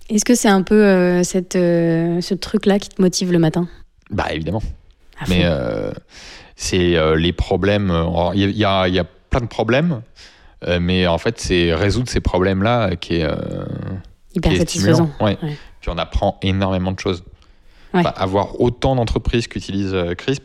Est-ce 0.10 0.23
que 0.23 0.36
c'est 0.36 0.49
un 0.49 0.62
peu 0.62 0.84
euh, 0.86 1.23
cette, 1.23 1.56
euh, 1.56 2.21
ce 2.21 2.34
truc-là 2.34 2.80
qui 2.80 2.89
te 2.89 3.01
motive 3.01 3.32
le 3.32 3.39
matin? 3.39 3.67
Bah, 4.12 4.28
évidemment. 4.32 4.62
À. 5.19 5.25
Mais 5.28 5.41
euh, 5.43 5.91
c'est 6.56 6.95
euh, 6.95 7.15
les 7.15 7.34
problèmes. 7.34 7.91
Il 8.36 8.41
y, 8.41 8.45
y 8.45 8.60
y 8.60 8.65
a 8.65 9.06
plein 9.38 9.45
de 9.45 9.50
problèmes. 9.50 10.02
Euh, 10.67 10.80
mais 10.82 11.06
en 11.08 11.17
fait, 11.17 11.39
c'est 11.39 11.74
résoudre 11.74 12.10
ces 12.10 12.21
problèmes-là 12.21 12.95
qui 12.95 13.17
est, 13.17 13.24
euh, 13.24 13.36
Hyper 14.34 14.50
qui 14.52 14.56
est 14.56 14.60
satisfaisant. 14.60 15.10
stimulant. 15.13 15.26
Ouais. 15.26 15.38
Ouais. 15.43 15.58
Puis 15.82 15.89
on 15.93 15.98
apprend 15.98 16.38
énormément 16.41 16.91
de 16.91 17.00
choses. 17.00 17.24
Ouais. 17.93 18.00
Enfin, 18.02 18.13
avoir 18.15 18.60
autant 18.62 18.95
d'entreprises 18.95 19.48
qui 19.48 19.58
utilisent 19.58 19.93
euh, 19.93 20.15
CRISP, 20.15 20.43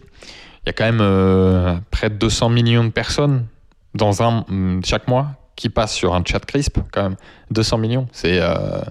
il 0.64 0.66
y 0.66 0.70
a 0.70 0.72
quand 0.72 0.84
même 0.84 1.00
euh, 1.00 1.76
près 1.90 2.10
de 2.10 2.14
200 2.16 2.48
millions 2.50 2.84
de 2.84 2.90
personnes 2.90 3.46
dans 3.94 4.22
un 4.22 4.44
mm, 4.48 4.80
chaque 4.84 5.08
mois 5.08 5.28
qui 5.56 5.68
passent 5.68 5.94
sur 5.94 6.14
un 6.14 6.22
chat 6.24 6.44
CRISP. 6.44 6.78
Quand 6.92 7.02
même, 7.04 7.16
200 7.52 7.78
millions, 7.78 8.06
c'est 8.12 8.38
euh, 8.40 8.82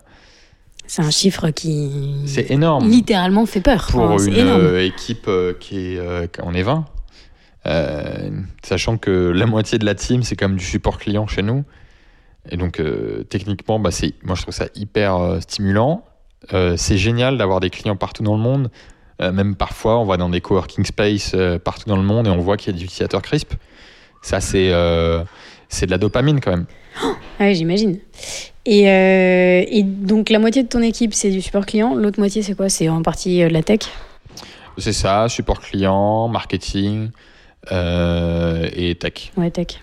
C'est 0.87 1.01
un 1.03 1.11
chiffre 1.11 1.49
qui 1.51 2.23
c'est 2.25 2.49
énorme. 2.51 2.87
littéralement 2.89 3.45
fait 3.45 3.61
peur. 3.61 3.87
pour 3.91 4.19
c'est 4.19 4.27
une 4.29 4.35
énorme. 4.37 4.61
euh, 4.61 4.85
équipe 4.85 5.25
euh, 5.27 5.53
qui 5.59 5.93
est 5.93 5.99
euh, 5.99 6.25
on 6.43 6.53
est 6.53 6.63
20 6.63 6.85
Euh, 7.65 8.29
sachant 8.63 8.97
que 8.97 9.31
la 9.31 9.45
moitié 9.45 9.77
de 9.77 9.85
la 9.85 9.95
team 9.95 10.23
c'est 10.23 10.35
quand 10.35 10.47
même 10.47 10.57
du 10.57 10.65
support 10.65 10.97
client 10.97 11.27
chez 11.27 11.41
nous. 11.41 11.63
Et 12.49 12.57
donc 12.57 12.79
euh, 12.79 13.23
techniquement 13.23 13.79
bah, 13.79 13.91
c'est 13.91 14.13
moi 14.23 14.35
je 14.35 14.43
trouve 14.43 14.53
ça 14.53 14.67
hyper 14.75 15.15
euh, 15.15 15.39
stimulant. 15.39 16.03
C'est 16.77 16.97
génial 16.97 17.37
d'avoir 17.37 17.59
des 17.59 17.69
clients 17.69 17.97
partout 17.97 18.23
dans 18.23 18.35
le 18.35 18.41
monde. 18.41 18.71
Même 19.19 19.55
parfois 19.55 19.99
on 19.99 20.05
va 20.05 20.15
dans 20.15 20.29
des 20.29 20.39
coworking 20.39 20.85
space 20.85 21.35
partout 21.65 21.89
dans 21.89 21.97
le 21.97 22.01
monde 22.01 22.27
et 22.27 22.29
on 22.29 22.37
voit 22.39 22.55
qu'il 22.55 22.73
y 22.73 22.75
a 22.75 22.79
des 22.79 22.85
utilisateurs 22.85 23.21
crisp. 23.21 23.53
Ça 24.21 24.39
c'est 24.39 24.71
c'est 25.67 25.85
de 25.85 25.91
la 25.91 25.97
dopamine 25.97 26.39
quand 26.39 26.51
même. 26.51 26.65
Ah 27.03 27.13
Ouais, 27.41 27.53
j'imagine. 27.53 27.99
Et, 28.65 28.85
et 28.85 29.83
donc 29.83 30.29
la 30.29 30.39
moitié 30.39 30.63
de 30.63 30.69
ton 30.69 30.81
équipe 30.81 31.13
c'est 31.13 31.29
du 31.29 31.41
support 31.41 31.65
client, 31.65 31.93
l'autre 31.93 32.19
moitié 32.19 32.41
c'est 32.41 32.55
quoi? 32.55 32.69
C'est 32.69 32.87
en 32.87 33.03
partie 33.03 33.41
de 33.41 33.47
la 33.47 33.61
tech? 33.61 33.81
c'est 34.77 34.93
ça 34.93 35.27
support 35.27 35.59
client 35.59 36.29
marketing 36.29 37.09
euh, 37.71 38.69
et 38.73 38.95
tech 38.95 39.31
Ouais, 39.37 39.51
tech. 39.51 39.81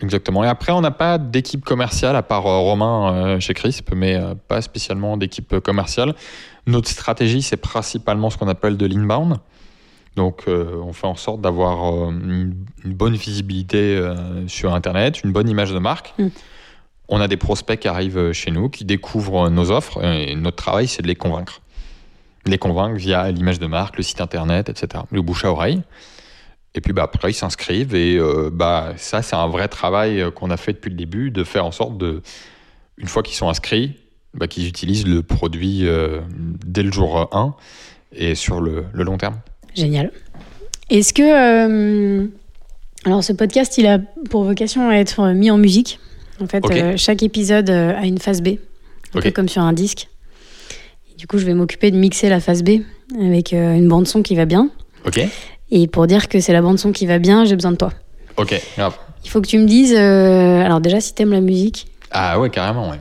Exactement. 0.00 0.42
Et 0.42 0.48
après, 0.48 0.72
on 0.72 0.80
n'a 0.80 0.90
pas 0.90 1.18
d'équipe 1.18 1.64
commerciale, 1.64 2.16
à 2.16 2.22
part 2.22 2.46
euh, 2.46 2.58
Romain 2.58 3.14
euh, 3.14 3.40
chez 3.40 3.54
CRISP, 3.54 3.94
mais 3.94 4.18
pas 4.48 4.60
spécialement 4.60 5.16
d'équipe 5.16 5.60
commerciale. 5.60 6.14
Notre 6.66 6.88
stratégie, 6.88 7.42
c'est 7.42 7.56
principalement 7.56 8.30
ce 8.30 8.36
qu'on 8.36 8.48
appelle 8.48 8.76
de 8.76 8.86
l'inbound. 8.86 9.38
Donc, 10.16 10.42
euh, 10.46 10.80
on 10.84 10.92
fait 10.92 11.06
en 11.06 11.14
sorte 11.14 11.40
d'avoir 11.40 11.94
euh, 11.94 12.10
une, 12.10 12.54
une 12.84 12.92
bonne 12.92 13.14
visibilité 13.14 13.96
euh, 13.96 14.46
sur 14.46 14.74
Internet, 14.74 15.24
une 15.24 15.32
bonne 15.32 15.48
image 15.48 15.72
de 15.72 15.78
marque. 15.78 16.14
Mm. 16.18 16.28
On 17.08 17.20
a 17.20 17.28
des 17.28 17.36
prospects 17.36 17.78
qui 17.78 17.88
arrivent 17.88 18.32
chez 18.32 18.50
nous, 18.50 18.68
qui 18.68 18.84
découvrent 18.84 19.48
nos 19.48 19.70
offres, 19.70 20.02
et 20.04 20.34
notre 20.34 20.56
travail, 20.56 20.86
c'est 20.86 21.02
de 21.02 21.08
les 21.08 21.14
convaincre. 21.14 21.60
Les 22.46 22.58
convaincre 22.58 22.96
via 22.96 23.30
l'image 23.30 23.58
de 23.58 23.66
marque, 23.66 23.96
le 23.96 24.02
site 24.02 24.20
Internet, 24.20 24.68
etc. 24.68 25.04
Le 25.10 25.22
bouche 25.22 25.44
à 25.44 25.50
oreille. 25.50 25.82
Et 26.74 26.80
puis 26.80 26.92
bah, 26.92 27.02
après, 27.04 27.30
ils 27.30 27.34
s'inscrivent 27.34 27.94
et 27.94 28.16
euh, 28.16 28.50
bah, 28.52 28.94
ça, 28.96 29.22
c'est 29.22 29.36
un 29.36 29.46
vrai 29.46 29.68
travail 29.68 30.20
euh, 30.20 30.30
qu'on 30.30 30.50
a 30.50 30.56
fait 30.56 30.72
depuis 30.72 30.90
le 30.90 30.96
début, 30.96 31.30
de 31.30 31.44
faire 31.44 31.66
en 31.66 31.70
sorte 31.70 31.98
de, 31.98 32.22
une 32.96 33.08
fois 33.08 33.22
qu'ils 33.22 33.36
sont 33.36 33.48
inscrits, 33.48 33.94
bah, 34.34 34.48
qu'ils 34.48 34.66
utilisent 34.66 35.06
le 35.06 35.22
produit 35.22 35.86
euh, 35.86 36.20
dès 36.30 36.82
le 36.82 36.90
jour 36.90 37.28
1 37.32 37.54
et 38.14 38.34
sur 38.34 38.60
le, 38.60 38.84
le 38.92 39.04
long 39.04 39.18
terme. 39.18 39.36
Génial. 39.74 40.12
Est-ce 40.88 41.12
que 41.12 41.22
euh, 41.22 42.26
alors 43.04 43.24
ce 43.24 43.32
podcast 43.32 43.78
il 43.78 43.86
a 43.86 43.98
pour 44.30 44.44
vocation 44.44 44.88
à 44.88 44.94
être 44.94 45.28
mis 45.32 45.50
en 45.50 45.58
musique. 45.58 45.98
En 46.40 46.46
fait, 46.46 46.96
chaque 46.96 47.22
épisode 47.22 47.70
a 47.70 48.04
une 48.04 48.18
phase 48.18 48.42
B, 48.42 48.56
un 49.14 49.20
peu 49.20 49.30
comme 49.30 49.48
sur 49.48 49.62
un 49.62 49.72
disque. 49.72 50.08
Et 51.10 51.14
du 51.16 51.26
coup, 51.26 51.38
je 51.38 51.46
vais 51.46 51.54
m'occuper 51.54 51.90
de 51.90 51.96
mixer 51.96 52.28
la 52.28 52.40
phase 52.40 52.64
B 52.64 52.80
avec 53.18 53.52
une 53.52 53.86
bande 53.88 54.08
son 54.08 54.22
qui 54.22 54.34
va 54.34 54.44
bien. 54.44 54.70
Ok 55.06 55.20
Et 55.74 55.86
pour 55.86 56.06
dire 56.06 56.28
que 56.28 56.38
c'est 56.38 56.52
la 56.52 56.60
bande 56.60 56.78
son 56.78 56.92
qui 56.92 57.06
va 57.06 57.18
bien, 57.18 57.46
j'ai 57.46 57.54
besoin 57.56 57.72
de 57.72 57.76
toi. 57.78 57.92
Ok, 58.36 58.54
grave. 58.76 58.94
Il 59.24 59.30
faut 59.30 59.40
que 59.40 59.46
tu 59.46 59.58
me 59.58 59.64
dises. 59.66 59.94
euh, 59.96 60.62
alors 60.64 60.80
déjà, 60.80 61.00
si 61.00 61.14
t'aimes 61.14 61.32
la 61.32 61.40
musique, 61.40 61.86
Ah 62.10 62.38
ouais, 62.38 62.50
carrément, 62.50 62.90
ouais. 62.90 63.00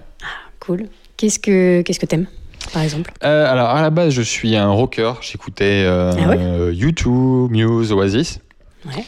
cool. 0.59 0.85
Qu'est-ce 1.17 1.37
que 1.39 1.81
qu'est-ce 1.81 1.99
que 1.99 2.05
t'aimes, 2.05 2.27
par 2.73 2.81
exemple? 2.81 3.11
Euh, 3.23 3.51
alors, 3.51 3.69
à 3.71 3.81
la 3.81 3.89
base, 3.89 4.13
je 4.13 4.21
suis 4.21 4.55
un 4.55 4.69
rocker. 4.69 5.13
J'écoutais 5.21 5.83
euh, 5.85 6.13
Ah 6.17 6.29
ouais? 6.29 6.71
U2, 6.73 7.49
Muse, 7.49 7.91
Oasis. 7.91 8.39
Ouais. 8.85 9.03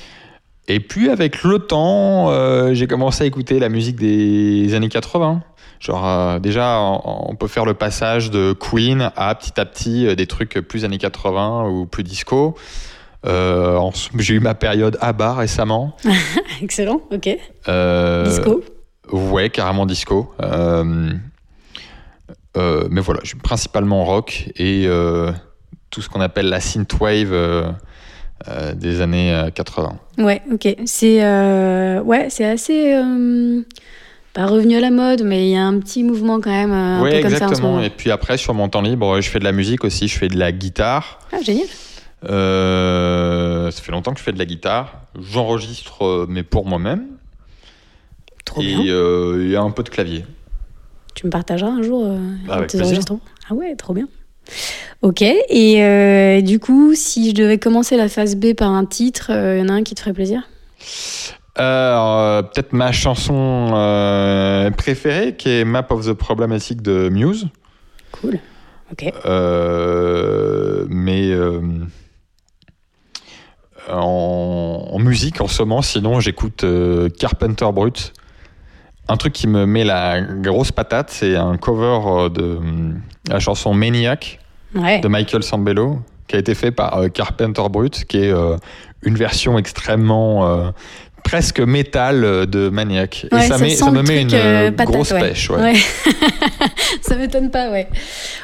Et 0.68 0.80
puis, 0.82 1.10
avec 1.10 1.44
le 1.44 1.60
temps, 1.60 2.30
euh, 2.32 2.74
j'ai 2.74 2.88
commencé 2.88 3.24
à 3.24 3.28
écouter 3.28 3.60
la 3.60 3.70
musique 3.70 3.96
des 3.96 4.74
années 4.74 4.90
80. 4.90 5.42
Genre, 5.80 6.06
euh, 6.08 6.40
déjà, 6.40 6.80
on, 6.80 7.30
on 7.32 7.36
peut 7.36 7.48
faire 7.48 7.66
le 7.66 7.74
passage 7.74 8.30
de 8.30 8.54
Queen 8.54 9.12
à 9.16 9.34
petit 9.36 9.60
à 9.60 9.66
petit 9.66 10.06
euh, 10.08 10.16
des 10.16 10.28
trucs 10.28 10.54
plus 10.68 10.86
années 10.86 10.98
80 10.98 11.68
ou 11.70 11.86
plus 11.86 12.04
disco. 12.04 12.56
Euh, 13.26 13.80
j'ai 14.18 14.36
eu 14.36 14.40
ma 14.40 14.54
période 14.54 14.98
ABBA 15.02 15.34
récemment. 15.36 15.96
Excellent. 16.62 17.02
Ok. 17.12 17.30
Euh, 17.68 18.26
Disco. 18.26 18.64
Ouais, 19.12 19.50
carrément 19.50 19.86
disco. 19.86 20.34
Euh, 20.42 21.12
mais 22.90 23.02
voilà, 23.02 23.20
je 23.24 23.30
suis 23.30 23.38
principalement 23.38 24.06
rock 24.06 24.50
et 24.58 24.88
tout 25.90 26.02
ce 26.02 26.10
qu'on 26.10 26.22
appelle 26.22 26.50
la 26.50 26.60
synthwave 26.60 27.34
des 28.76 29.02
années 29.02 29.34
euh, 29.34 29.50
80. 29.50 29.98
Ouais. 30.18 30.42
Ok. 30.52 30.68
C'est 30.86 31.20
ouais, 32.02 32.28
c'est 32.30 32.46
assez. 32.46 32.96
pas 34.34 34.48
revenu 34.48 34.78
à 34.78 34.80
la 34.80 34.92
mode, 34.92 35.24
mais 35.24 35.48
il 35.48 35.52
y 35.52 35.56
a 35.56 35.64
un 35.64 35.80
petit 35.80 36.04
mouvement 36.04 36.42
quand 36.42 36.50
même, 36.50 36.74
euh, 36.74 37.00
comme 37.00 37.10
ça 37.10 37.18
en 37.18 37.22
ce 37.22 37.28
exactement. 37.36 37.72
moment. 37.72 37.84
Et 37.84 37.90
puis 37.90 38.12
après, 38.12 38.38
sur 38.38 38.54
mon 38.54 38.70
temps 38.70 38.82
libre, 38.82 39.22
je 39.22 39.30
fais 39.30 39.40
de 39.40 39.44
la 39.44 39.52
musique 39.52 39.84
aussi. 39.84 40.08
Je 40.08 40.18
fais 40.18 40.28
de 40.28 40.38
la 40.38 40.52
guitare. 40.52 41.20
Ah, 41.32 41.42
génial. 41.42 41.68
Euh, 42.30 43.70
ça 43.72 43.82
fait 43.82 43.92
longtemps 43.92 44.14
que 44.14 44.20
je 44.20 44.24
fais 44.24 44.32
de 44.34 44.40
la 44.40 44.46
guitare. 44.46 45.02
J'enregistre, 45.20 46.04
euh, 46.06 46.26
mais 46.30 46.44
pour 46.44 46.66
moi-même. 46.66 47.06
Trop 48.46 48.62
Et 48.62 48.66
bien. 48.76 48.94
euh, 48.94 49.58
a 49.58 49.62
un 49.62 49.72
peu 49.72 49.84
de 49.84 49.90
clavier. 49.90 50.26
Tu 51.16 51.26
me 51.26 51.32
partageras 51.32 51.70
un 51.72 51.82
jour 51.82 52.04
euh, 52.06 52.18
Avec 52.50 52.68
tes 52.70 52.78
plaisir. 52.78 52.86
enregistrements? 52.94 53.22
Ah 53.50 53.54
ouais, 53.54 53.76
trop 53.76 53.94
bien. 53.94 54.08
Ok. 55.02 55.22
Et 55.22 55.84
euh, 55.84 56.42
du 56.42 56.60
coup, 56.60 56.94
si 56.96 57.30
je 57.30 57.36
devais 57.36 57.58
commencer 57.58 57.98
la 57.98 58.10
phase 58.10 58.36
B 58.36 58.54
par 58.54 58.72
un 58.72 58.86
titre, 58.86 59.30
il 59.32 59.60
y 59.60 59.62
en 59.62 59.70
a 59.70 59.74
un 59.74 59.84
qui 59.84 59.96
te 59.96 60.00
ferait 60.00 60.14
plaisir? 60.14 60.42
Euh, 61.60 62.42
Peut-être 62.42 62.74
ma 62.74 62.92
chanson 62.92 63.72
euh, 63.74 64.72
préférée, 64.72 65.36
qui 65.36 65.50
est 65.50 65.66
Map 65.66 65.86
of 65.92 66.06
the 66.08 66.14
Problematic 66.14 66.82
de 66.82 67.10
Muse. 67.10 67.48
Cool. 68.12 68.40
Ok. 68.92 69.12
Euh, 69.26 70.86
mais 70.90 71.30
euh, 71.32 71.62
en, 73.90 74.88
en 74.92 75.00
musique, 75.00 75.42
en 75.42 75.48
ce 75.48 75.62
moment, 75.64 75.82
sinon, 75.82 76.20
j'écoute 76.20 76.64
euh, 76.64 77.10
Carpenter 77.20 77.66
Brut. 77.74 78.14
Un 79.10 79.18
truc 79.18 79.34
qui 79.34 79.48
me 79.48 79.66
met 79.66 79.84
la 79.84 80.22
grosse 80.22 80.72
patate, 80.72 81.10
c'est 81.10 81.36
un 81.36 81.58
cover 81.58 82.00
euh, 82.08 82.30
de 82.30 82.60
la 83.30 83.40
chanson 83.40 83.74
Maniac 83.74 84.40
Ouais. 84.76 85.00
de 85.02 85.08
Michael 85.08 85.44
Sambello, 85.44 86.00
qui 86.28 86.36
a 86.36 86.40
été 86.40 86.56
fait 86.56 86.72
par 86.72 86.98
euh, 86.98 87.08
Carpenter 87.10 87.62
Brut, 87.70 88.06
qui 88.06 88.18
est 88.18 88.32
euh, 88.32 88.56
une 89.04 89.16
version 89.16 89.60
extrêmement 89.60 90.72
presque 91.24 91.60
métal 91.60 92.48
de 92.48 92.70
Maniac. 92.70 93.28
Ouais, 93.32 93.46
Et 93.46 93.48
ça, 93.50 93.58
ça 93.58 93.64
met- 93.64 93.70
sent 93.72 93.76
ça 93.84 93.92
me 93.92 94.02
met 94.02 94.22
une 94.22 94.30
patate, 94.76 94.88
grosse 94.94 95.12
ouais. 95.12 95.20
pêche. 95.20 95.50
ça 97.02 97.16
m'étonne 97.16 97.52
pas, 97.52 97.70
ouais. 97.70 97.88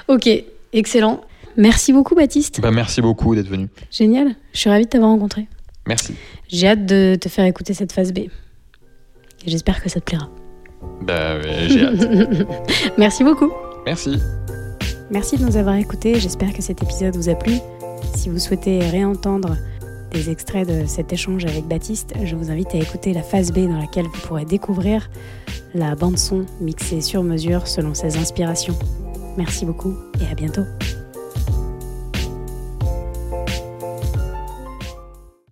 Ok, 0.07 0.29
excellent. 0.73 1.21
Merci 1.57 1.93
beaucoup, 1.93 2.15
Baptiste. 2.15 2.61
Bah, 2.61 2.71
merci 2.71 3.01
beaucoup 3.01 3.35
d'être 3.35 3.47
venu. 3.47 3.67
Génial. 3.91 4.35
Je 4.53 4.59
suis 4.59 4.69
ravie 4.69 4.85
de 4.85 4.89
t'avoir 4.89 5.11
rencontré. 5.11 5.47
Merci. 5.87 6.13
J'ai 6.47 6.67
hâte 6.67 6.85
de 6.85 7.17
te 7.19 7.29
faire 7.29 7.45
écouter 7.45 7.73
cette 7.73 7.91
phase 7.91 8.13
B. 8.13 8.19
J'espère 9.45 9.81
que 9.81 9.89
ça 9.89 9.99
te 9.99 10.05
plaira. 10.05 10.29
Bah, 11.01 11.41
j'ai 11.67 11.83
hâte. 11.83 12.07
Merci 12.97 13.23
beaucoup. 13.23 13.51
Merci. 13.85 14.19
Merci 15.11 15.37
de 15.37 15.45
nous 15.45 15.57
avoir 15.57 15.75
écoutés. 15.75 16.19
J'espère 16.19 16.53
que 16.53 16.61
cet 16.61 16.83
épisode 16.83 17.15
vous 17.15 17.29
a 17.29 17.35
plu. 17.35 17.53
Si 18.15 18.29
vous 18.29 18.39
souhaitez 18.39 18.79
réentendre 18.79 19.57
des 20.11 20.29
extraits 20.29 20.67
de 20.67 20.85
cet 20.85 21.13
échange 21.13 21.45
avec 21.45 21.65
Baptiste, 21.65 22.13
je 22.23 22.35
vous 22.35 22.51
invite 22.51 22.73
à 22.73 22.77
écouter 22.77 23.13
la 23.13 23.21
phase 23.21 23.51
B 23.51 23.67
dans 23.67 23.77
laquelle 23.77 24.05
vous 24.05 24.21
pourrez 24.27 24.45
découvrir 24.45 25.09
la 25.73 25.95
bande-son 25.95 26.45
mixée 26.61 27.01
sur 27.01 27.23
mesure 27.23 27.67
selon 27.67 27.93
ses 27.93 28.17
inspirations. 28.17 28.77
Merci 29.37 29.65
beaucoup 29.65 29.95
et 30.21 30.31
à 30.31 30.35
bientôt. 30.35 30.63